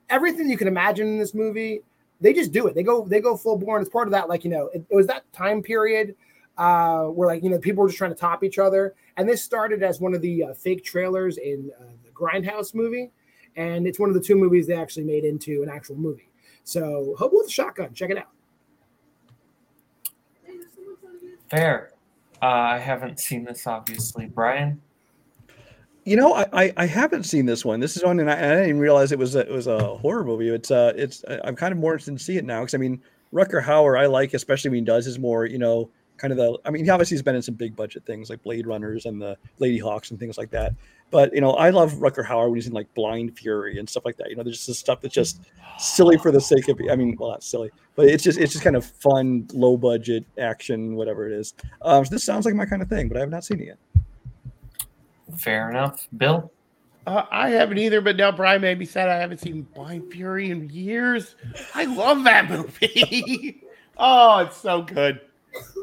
[0.09, 1.81] Everything you can imagine in this movie,
[2.21, 2.75] they just do it.
[2.75, 3.77] They go they go full bore.
[3.77, 6.15] And it's part of that, like you know, it, it was that time period
[6.57, 8.95] uh, where like you know people were just trying to top each other.
[9.15, 13.11] And this started as one of the uh, fake trailers in uh, the Grindhouse movie,
[13.55, 16.29] and it's one of the two movies they actually made into an actual movie.
[16.63, 18.29] So Hobo with a Shotgun, check it out.
[21.49, 21.91] Fair.
[22.41, 24.27] Uh, I haven't seen this, obviously.
[24.27, 24.81] Brian.
[26.05, 27.79] You know, I, I, I haven't seen this one.
[27.79, 30.23] This is one, and I, I didn't realize it was a, it was a horror
[30.23, 30.47] movie.
[30.49, 33.01] It's uh, it's I'm kind of more interested to see it now because I mean,
[33.33, 36.57] Rutger Hauer I like, especially when he does his more you know kind of the.
[36.63, 39.21] I mean, he obviously has been in some big budget things like Blade Runners and
[39.21, 40.73] the Ladyhawkes and things like that.
[41.09, 44.03] But you know, I love Rutger Hauer when he's in like Blind Fury and stuff
[44.05, 44.29] like that.
[44.29, 45.41] You know, there's just this stuff that's just
[45.79, 46.79] silly for the sake of.
[46.91, 50.25] I mean, well, not silly, but it's just it's just kind of fun, low budget
[50.37, 51.53] action, whatever it is.
[51.81, 53.67] Um, so this sounds like my kind of thing, but I have not seen it
[53.67, 53.77] yet.
[55.37, 56.07] Fair enough.
[56.17, 56.51] Bill.
[57.05, 59.07] Uh, I haven't either, but now Brian made me sad.
[59.07, 61.35] I haven't seen Blind Fury in years.
[61.73, 63.63] I love that movie.
[63.97, 65.21] oh, it's so good.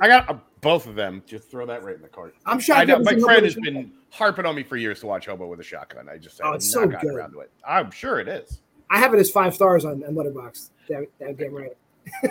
[0.02, 1.22] I got uh, both of them.
[1.26, 2.34] Just throw that right in the cart.
[2.46, 2.80] I'm shocked.
[2.80, 5.60] I know my friend has been harping on me for years to watch Hobo with
[5.60, 6.08] a Shotgun.
[6.08, 7.16] I just Oh, have it's not so gotten good.
[7.16, 7.50] around to it.
[7.66, 8.60] I'm sure it is.
[8.90, 10.70] I have it as five stars on, on Letterboxd.
[10.88, 11.76] That, that damn right.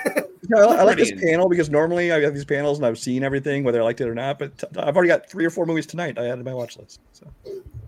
[0.55, 3.63] I, I like this panel because normally I have these panels and I've seen everything,
[3.63, 4.37] whether I liked it or not.
[4.37, 6.19] But t- I've already got three or four movies tonight.
[6.19, 6.99] I added to my watch list.
[7.13, 7.25] So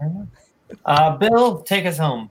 [0.85, 2.29] Uh, Bill, take us home.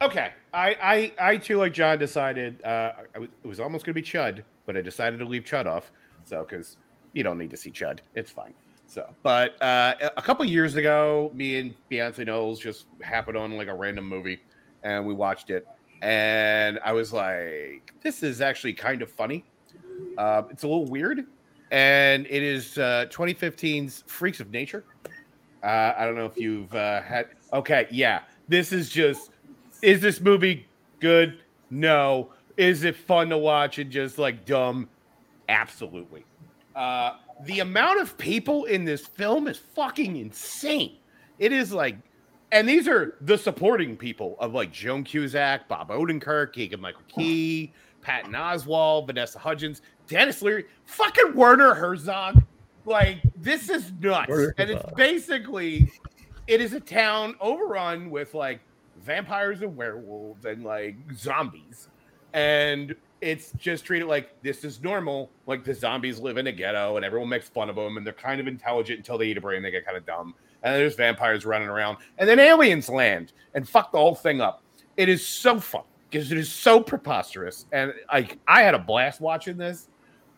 [0.00, 0.76] Okay, I
[1.18, 4.42] I I too like John decided uh, I it was almost going to be Chud,
[4.64, 5.90] but I decided to leave Chud off.
[6.24, 6.76] So because
[7.16, 8.52] you don't need to see Chud, it's fine.
[8.86, 13.68] So, but uh, a- couple years ago, me and Beyonce Knowles just happened on like
[13.68, 14.38] a random movie,
[14.84, 15.66] and we watched it,
[16.02, 19.44] and I was like, "This is actually kind of funny.
[20.18, 21.26] Uh, it's a little weird,
[21.72, 24.84] and it is uh, 2015's Freaks of Nature.
[25.64, 27.28] Uh, I don't know if you've uh, had.
[27.52, 29.30] Okay, yeah, this is just.
[29.82, 30.66] Is this movie
[31.00, 31.40] good?
[31.70, 32.30] No.
[32.56, 34.88] Is it fun to watch and just like dumb?
[35.48, 36.24] Absolutely.
[36.76, 40.98] Uh, the amount of people in this film is fucking insane.
[41.38, 41.96] It is like,
[42.52, 47.72] and these are the supporting people of like Joan Cusack, Bob Odenkirk, Keegan Michael Key,
[48.02, 52.42] Patton Oswalt, Vanessa Hudgens, Denis Leary, fucking Werner Herzog.
[52.84, 55.90] Like this is nuts, Werner and it's basically
[56.46, 58.60] it is a town overrun with like
[59.02, 61.88] vampires and werewolves and like zombies
[62.32, 62.94] and
[63.26, 67.04] it's just treated like this is normal like the zombies live in a ghetto and
[67.04, 69.64] everyone makes fun of them and they're kind of intelligent until they eat a brain
[69.64, 70.32] they get kind of dumb.
[70.62, 74.62] And there's vampires running around and then aliens land and fuck the whole thing up.
[74.96, 79.20] It is so fun because it is so preposterous and like i had a blast
[79.20, 79.88] watching this.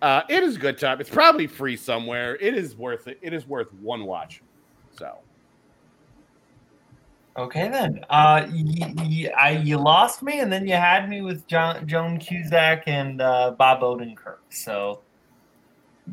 [0.01, 0.99] Uh it is a good time.
[0.99, 2.37] It's probably free somewhere.
[2.37, 3.19] It is worth it.
[3.21, 4.41] It is worth one watch.
[4.99, 5.19] So
[7.39, 8.01] Okay then.
[8.11, 12.19] Uh, y- y- I, you lost me, and then you had me with John, Joan
[12.19, 14.39] Cusack and uh, Bob Odenkirk.
[14.51, 15.01] So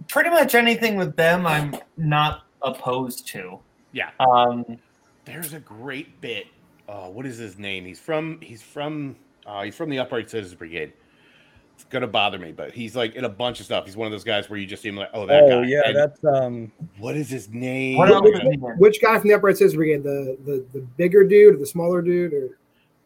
[0.08, 3.60] pretty much anything with them, I'm not opposed to.
[3.92, 4.66] yeah Um,
[5.26, 6.46] There's a great bit.
[6.88, 7.86] Oh, what is his name?
[7.86, 9.16] He's from he's from
[9.48, 10.94] uh, he's from the Upright Citizens Brigade.
[11.76, 13.86] It's gonna bother me, but he's like in a bunch of stuff.
[13.86, 15.68] He's one of those guys where you just see him like, oh, that oh guy.
[15.68, 16.72] yeah, And that's um.
[17.00, 17.98] what is his name?
[17.98, 18.60] What Which, is he in?
[18.62, 20.04] which guy from the Upright Citizens Brigade?
[20.04, 22.34] The, the the bigger dude or the smaller dude?
[22.34, 22.58] Or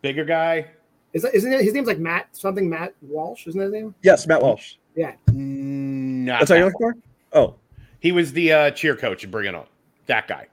[0.02, 0.68] Bigger guy?
[1.14, 2.70] is that, isn't it, his name's like Matt something?
[2.70, 3.96] Matt Walsh, isn't that his name?
[4.04, 4.76] Yes, Matt Walsh.
[4.96, 5.14] Yeah.
[5.34, 6.96] Not That's how you're looking for?
[7.34, 7.56] Oh,
[8.00, 9.66] He was the uh, cheer coach in Bring It On.
[10.06, 10.48] That guy.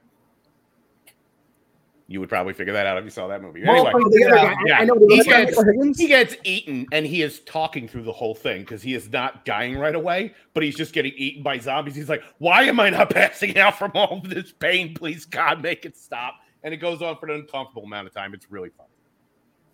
[2.08, 3.64] You would probably figure that out if you saw that movie.
[3.64, 4.52] Well, Anyway, Oh, the other guy.
[4.52, 4.78] I- Yeah.
[4.78, 8.60] I know He gets, he gets eaten and he is talking through the whole thing
[8.60, 11.96] because he is not dying right away, but he's just getting eaten by zombies.
[11.96, 14.94] He's like, Why am I not passing out from all of this pain?
[14.94, 16.34] Please, God, make it stop.
[16.62, 18.34] And it goes on for an uncomfortable amount of time.
[18.34, 18.86] It's really fun.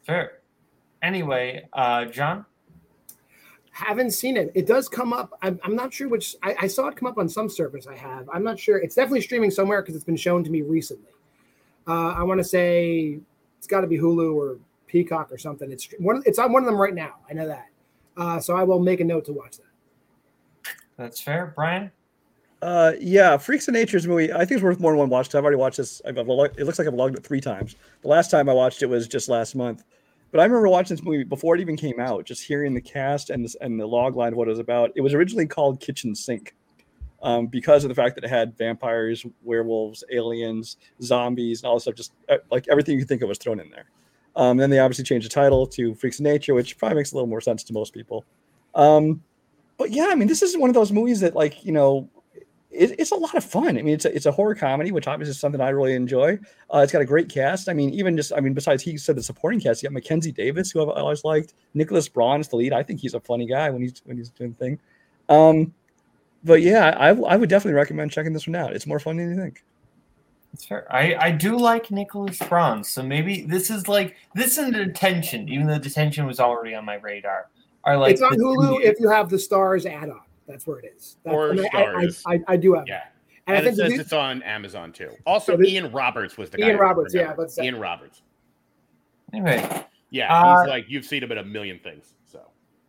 [0.07, 0.39] Fair.
[1.03, 2.47] Anyway, uh, John.
[3.73, 4.53] Haven't seen it.
[4.55, 5.33] It does come up.
[5.41, 6.37] I'm, I'm not sure which.
[6.43, 7.87] I, I saw it come up on some service.
[7.87, 8.29] I have.
[8.33, 8.77] I'm not sure.
[8.79, 11.09] It's definitely streaming somewhere because it's been shown to me recently.
[11.87, 13.19] Uh, I want to say
[13.59, 15.71] it's got to be Hulu or Peacock or something.
[15.73, 16.23] It's one.
[16.27, 17.17] It's on one of them right now.
[17.29, 17.69] I know that.
[18.17, 20.75] Uh, so I will make a note to watch that.
[20.97, 21.91] That's fair, Brian.
[22.61, 24.33] Uh, yeah, Freaks of Nature's movie.
[24.33, 25.35] I think it's worth more than one watch.
[25.35, 26.01] I've already watched this.
[26.07, 27.75] I've, I've, it looks like I've logged it three times.
[28.03, 29.83] The last time I watched it was just last month.
[30.31, 32.25] But I remember watching this movie before it even came out.
[32.25, 34.93] Just hearing the cast and this, and the log line of what it was about.
[34.95, 36.55] It was originally called Kitchen Sink,
[37.23, 41.85] um, because of the fact that it had vampires, werewolves, aliens, zombies, and all this
[41.85, 41.95] stuff.
[41.95, 43.87] Just uh, like everything you could think of was thrown in there.
[44.35, 47.15] Um, then they obviously changed the title to Freaks of Nature, which probably makes a
[47.15, 48.25] little more sense to most people.
[48.75, 49.23] Um,
[49.77, 52.09] but yeah, I mean, this is one of those movies that, like, you know,
[52.71, 53.77] it, it's a lot of fun.
[53.77, 56.39] I mean, it's a, it's a horror comedy, which obviously is something I really enjoy.
[56.73, 57.69] Uh, it's got a great cast.
[57.69, 60.33] I mean, even just, I mean, besides he said the supporting cast, you got Mackenzie
[60.33, 61.53] Davis, who I've always liked.
[61.75, 62.73] Nicholas Braun is the lead.
[62.73, 64.81] I think he's a funny guy when he's when he's doing the thing.
[65.29, 65.75] Um,
[66.45, 68.73] but yeah, I, I would definitely recommend checking this one out.
[68.75, 69.63] It's more fun than you think.
[70.53, 70.87] That's fair.
[70.95, 75.67] I, I do like Nicholas Braun, so maybe this is like this and detention, even
[75.67, 77.49] though detention was already on my radar.
[77.85, 80.21] Are like it's on Hulu two- if you have the Stars add-on.
[80.47, 81.17] That's where it is.
[81.25, 82.23] That, Or I- I, Stars.
[82.27, 82.85] I, I, I do have.
[82.87, 82.99] Yeah.
[82.99, 83.13] that.
[83.47, 85.11] And, And, I it think says it's on Amazon too.
[85.27, 86.69] Also, Yeah, this- Ian Roberts was the guy.
[86.69, 87.43] Ian Roberts, yeah, remember.
[87.45, 88.23] but say- Ian Roberts.
[89.33, 92.13] Anyway, Yeah, Uh, he's like you've seen him in a million things.
[92.27, 92.41] So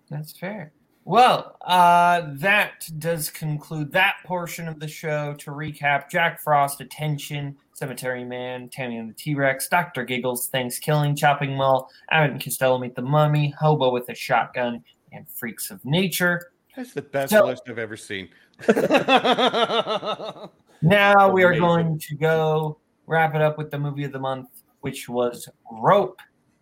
[0.10, 0.74] That's fair.
[1.06, 5.34] Well, uh, that does conclude that portion of the show.
[5.40, 10.06] To recap, Jack Frost, Detention, Cemetery Man, Tammy and the T Rex, Dr.
[10.06, 14.82] Giggles, Thanksgiving, Chopping Mall, Abbott and Costello Meet the Mummy, Hobo with a Shotgun,
[15.12, 16.52] and Freaks of Nature.
[16.76, 18.30] that's the best So- list I've ever seen.
[20.86, 21.62] Now we are Amazing.
[21.62, 22.78] going to go
[23.08, 24.50] wrap it up with the movie of the month,
[24.82, 26.20] which was Rope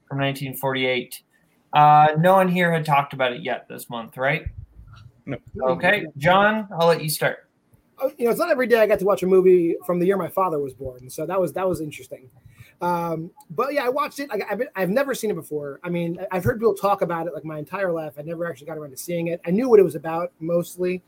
[0.07, 1.23] from 1948.
[1.73, 4.45] Uh, no one here had talked about it yet this month, right?
[5.25, 5.37] No.
[5.61, 7.47] Okay, John, I'll let you start.
[7.99, 10.05] oh, you know, it's not every day I got to watch a movie from the
[10.05, 12.29] year my father was born, so that was that was interesting.
[12.81, 14.29] Um, but yeah, I watched it.
[14.31, 15.79] I, I've, been, I've never seen it before.
[15.83, 18.13] I mean, I- I've heard people talk about it like my entire life.
[18.17, 19.39] I never actually got around to seeing it.
[19.45, 21.03] I knew what it was about mostly,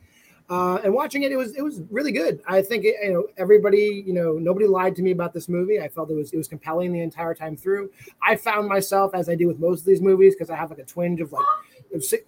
[0.49, 2.41] uh, and watching it, it was it was really good.
[2.47, 5.79] I think it, you know everybody, you know, nobody lied to me about this movie.
[5.79, 7.91] I felt it was it was compelling the entire time through.
[8.21, 10.79] I found myself as I do with most of these movies because I have like
[10.79, 11.45] a twinge of like
[11.93, 12.27] of, sick,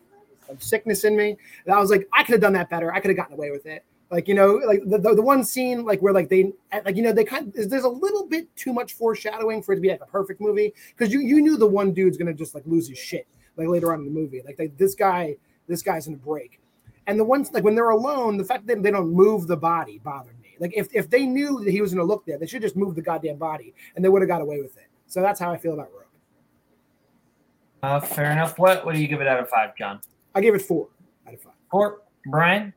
[0.49, 1.37] of sickness in me.
[1.65, 2.93] And I was like, I could have done that better.
[2.93, 3.83] I could have gotten away with it.
[4.09, 6.53] Like you know, like the, the, the one scene like where like they
[6.85, 9.75] like you know they kind of, there's a little bit too much foreshadowing for it
[9.75, 12.55] to be like a perfect movie because you you knew the one dude's gonna just
[12.55, 15.35] like lose his shit like later on in the movie like they, this guy
[15.67, 16.59] this guy's gonna break
[17.07, 19.99] and the ones like when they're alone the fact that they don't move the body
[20.03, 22.61] bothered me like if, if they knew that he was gonna look there they should
[22.61, 25.39] just move the goddamn body and they would have got away with it so that's
[25.39, 26.01] how I feel about Rope
[27.83, 28.57] Uh, fair enough.
[28.57, 29.99] What what do you give it out of five, John?
[30.33, 30.87] I give it four
[31.27, 32.01] out of five Four.
[32.27, 32.73] Brian.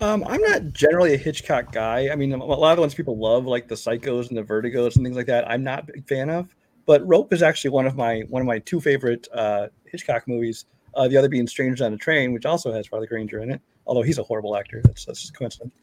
[0.00, 2.10] Um, I'm not generally a Hitchcock guy.
[2.10, 4.96] I mean, a lot of the ones people love, like the Psychos and the Vertigos
[4.96, 6.54] and things like that, I'm not a big fan of.
[6.86, 10.66] But Rope is actually one of my one of my two favorite uh, Hitchcock movies.
[10.96, 13.60] Uh, the other being Strangers on a Train, which also has Farley Granger in it,
[13.86, 14.80] although he's a horrible actor.
[14.84, 15.74] That's that's just a coincidence.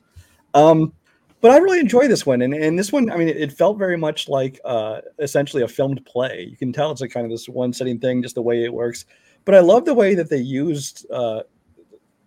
[0.53, 0.93] Um,
[1.39, 3.77] but I really enjoy this one, and, and this one, I mean, it, it felt
[3.79, 6.47] very much like uh, essentially a filmed play.
[6.49, 8.73] You can tell it's like kind of this one setting thing, just the way it
[8.73, 9.05] works.
[9.43, 11.41] But I love the way that they used uh,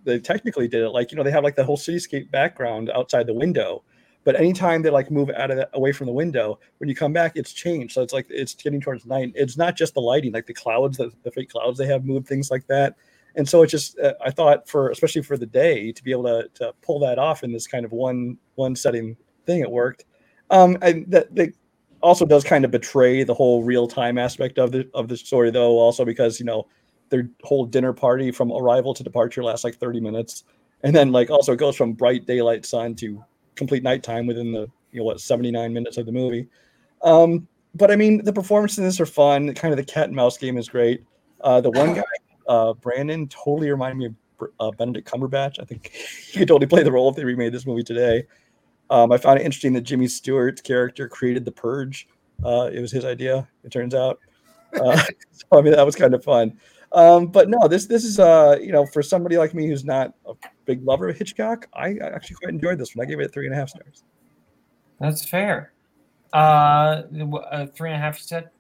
[0.04, 3.26] they technically did it like you know they have like the whole cityscape background outside
[3.26, 3.82] the window
[4.24, 7.12] but anytime they like move out of that away from the window when you come
[7.12, 7.94] back it's changed.
[7.94, 9.32] So it's like it's getting towards night.
[9.34, 12.26] It's not just the lighting like the clouds the, the fake clouds they have moved
[12.26, 12.96] things like that.
[13.36, 16.24] And so it just uh, i thought for especially for the day to be able
[16.24, 19.16] to, to pull that off in this kind of one one setting
[19.46, 20.04] thing it worked.
[20.50, 21.52] Um and that that
[22.02, 25.50] also does kind of betray the whole real time aspect of the of the story
[25.50, 26.66] though also because you know
[27.10, 30.44] their whole dinner party from arrival to departure lasts like 30 minutes.
[30.82, 33.24] And then like also it goes from bright daylight sun to
[33.54, 36.48] complete nighttime within the you know what 79 minutes of the movie.
[37.02, 39.54] Um but i mean the performances in this are fun.
[39.54, 41.04] Kind of the cat and mouse game is great.
[41.40, 42.02] Uh the one guy
[42.48, 44.14] uh brandon totally reminded me of
[44.60, 45.60] uh, benedict cumberbatch.
[45.60, 45.88] I think
[46.30, 48.24] he could totally play the role if they remade this movie today.
[48.90, 52.08] Um i found it interesting that jimmy stewart's character created the purge.
[52.44, 54.18] Uh it was his idea it turns out.
[54.74, 54.96] Uh,
[55.30, 56.58] so i mean that was kind of fun
[56.94, 60.14] um, but no, this this is uh you know for somebody like me who's not
[60.26, 60.34] a
[60.64, 63.04] big lover of Hitchcock, I I actually quite enjoyed this one.
[63.04, 64.04] I gave it three and a half stars.
[65.00, 65.72] That's fair.
[66.32, 67.02] Uh,
[67.50, 68.18] uh, three and a half.
[68.18, 68.50] You said.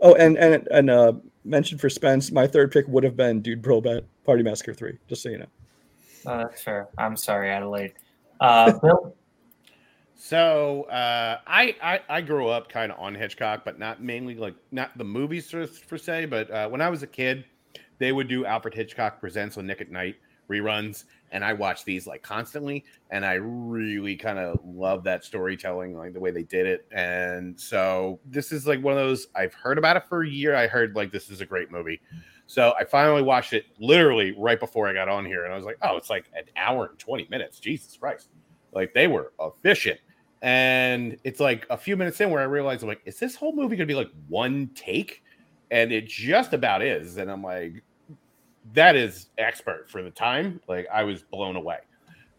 [0.00, 1.12] Oh, and and and uh,
[1.44, 4.98] mention for Spence, my third pick would have been Dude Bro Bet Party Massacre Three.
[5.08, 5.46] Just so you know.
[6.26, 6.88] Oh, that's fair.
[6.98, 7.94] I'm sorry, Adelaide.
[8.40, 9.14] Uh, Bill.
[10.16, 14.54] So uh, I, I I grew up kind of on Hitchcock, but not mainly like
[14.70, 16.26] not the movies for, per se.
[16.26, 17.44] But uh, when I was a kid,
[18.00, 20.16] they would do Alfred Hitchcock Presents on Nick at Night
[20.50, 25.96] reruns, and I watched these like constantly, and I really kind of love that storytelling,
[25.96, 26.86] like the way they did it.
[26.90, 30.56] And so this is like one of those I've heard about it for a year.
[30.56, 32.00] I heard like this is a great movie.
[32.46, 35.64] So I finally watched it literally right before I got on here, and I was
[35.64, 37.60] like, oh, it's like an hour and 20 minutes.
[37.60, 38.30] Jesus Christ.
[38.72, 40.00] Like they were efficient.
[40.42, 43.54] And it's like a few minutes in where I realized, I'm like, is this whole
[43.54, 45.22] movie gonna be like one take?
[45.70, 47.18] And it just about is.
[47.18, 47.84] And I'm like,
[48.72, 50.60] that is expert for the time.
[50.68, 51.78] Like I was blown away.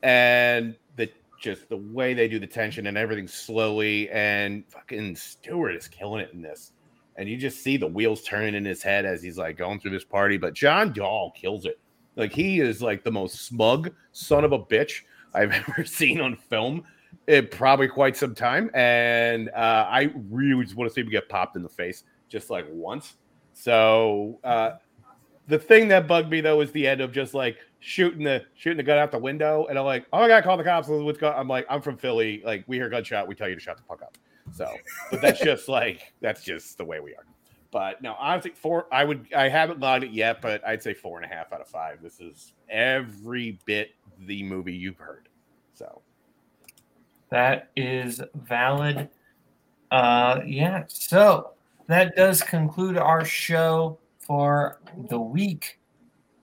[0.03, 1.09] And the
[1.39, 6.21] just the way they do the tension and everything slowly, and fucking Stewart is killing
[6.21, 6.73] it in this.
[7.17, 9.91] And you just see the wheels turning in his head as he's like going through
[9.91, 10.37] this party.
[10.37, 11.79] But John Dall kills it.
[12.15, 15.01] Like he is like the most smug son of a bitch
[15.33, 16.83] I've ever seen on film
[17.27, 18.69] in probably quite some time.
[18.73, 22.49] And uh, I really just want to see him get popped in the face just
[22.49, 23.17] like once.
[23.53, 24.71] So uh,
[25.51, 28.77] the thing that bugged me though is the end of just like shooting the shooting
[28.77, 30.87] the gun out the window, and I'm like, oh, I gotta call the cops.
[30.87, 31.33] What's going?
[31.35, 32.41] I'm like, I'm from Philly.
[32.45, 34.17] Like we hear gunshot, we tell you to shut the fuck up.
[34.53, 34.73] So,
[35.11, 37.25] but that's just like that's just the way we are.
[37.69, 38.87] But no, honestly, four.
[38.93, 39.27] I would.
[39.35, 42.01] I haven't logged it yet, but I'd say four and a half out of five.
[42.01, 45.27] This is every bit the movie you've heard.
[45.73, 46.01] So
[47.29, 49.09] That is valid.
[49.89, 50.85] Uh, yeah.
[50.87, 51.51] So
[51.87, 53.97] that does conclude our show
[54.31, 54.79] for
[55.09, 55.77] the week.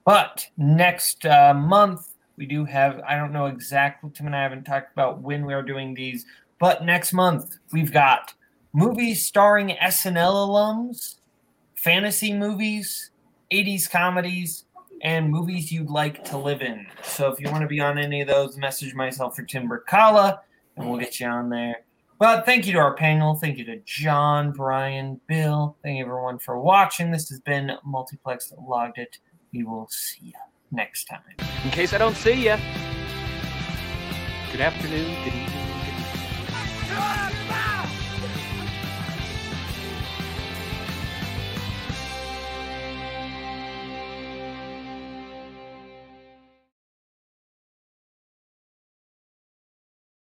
[0.05, 4.65] But next uh, month, we do have, I don't know exactly, Tim and I haven't
[4.65, 6.23] talked about when we are doing these,
[6.59, 8.35] but next month, we've got
[8.73, 11.15] movies starring SNL alums,
[11.73, 13.09] fantasy movies,
[13.51, 14.65] 80s comedies,
[15.01, 16.85] and movies you'd like to live in.
[17.01, 20.41] So if you want to be on any of those, message myself or Tim Berkala,
[20.77, 21.77] and we'll get you on there.
[22.19, 23.35] But thank you to our panel.
[23.35, 25.77] Thank you to John, Brian, Bill.
[25.81, 27.11] Thank you everyone for watching.
[27.11, 29.19] This has been Multiplex Logged It.
[29.53, 30.33] We will see you
[30.69, 31.21] next time.
[31.63, 32.57] In case I don't see you.
[34.51, 35.58] Good afternoon, good evening,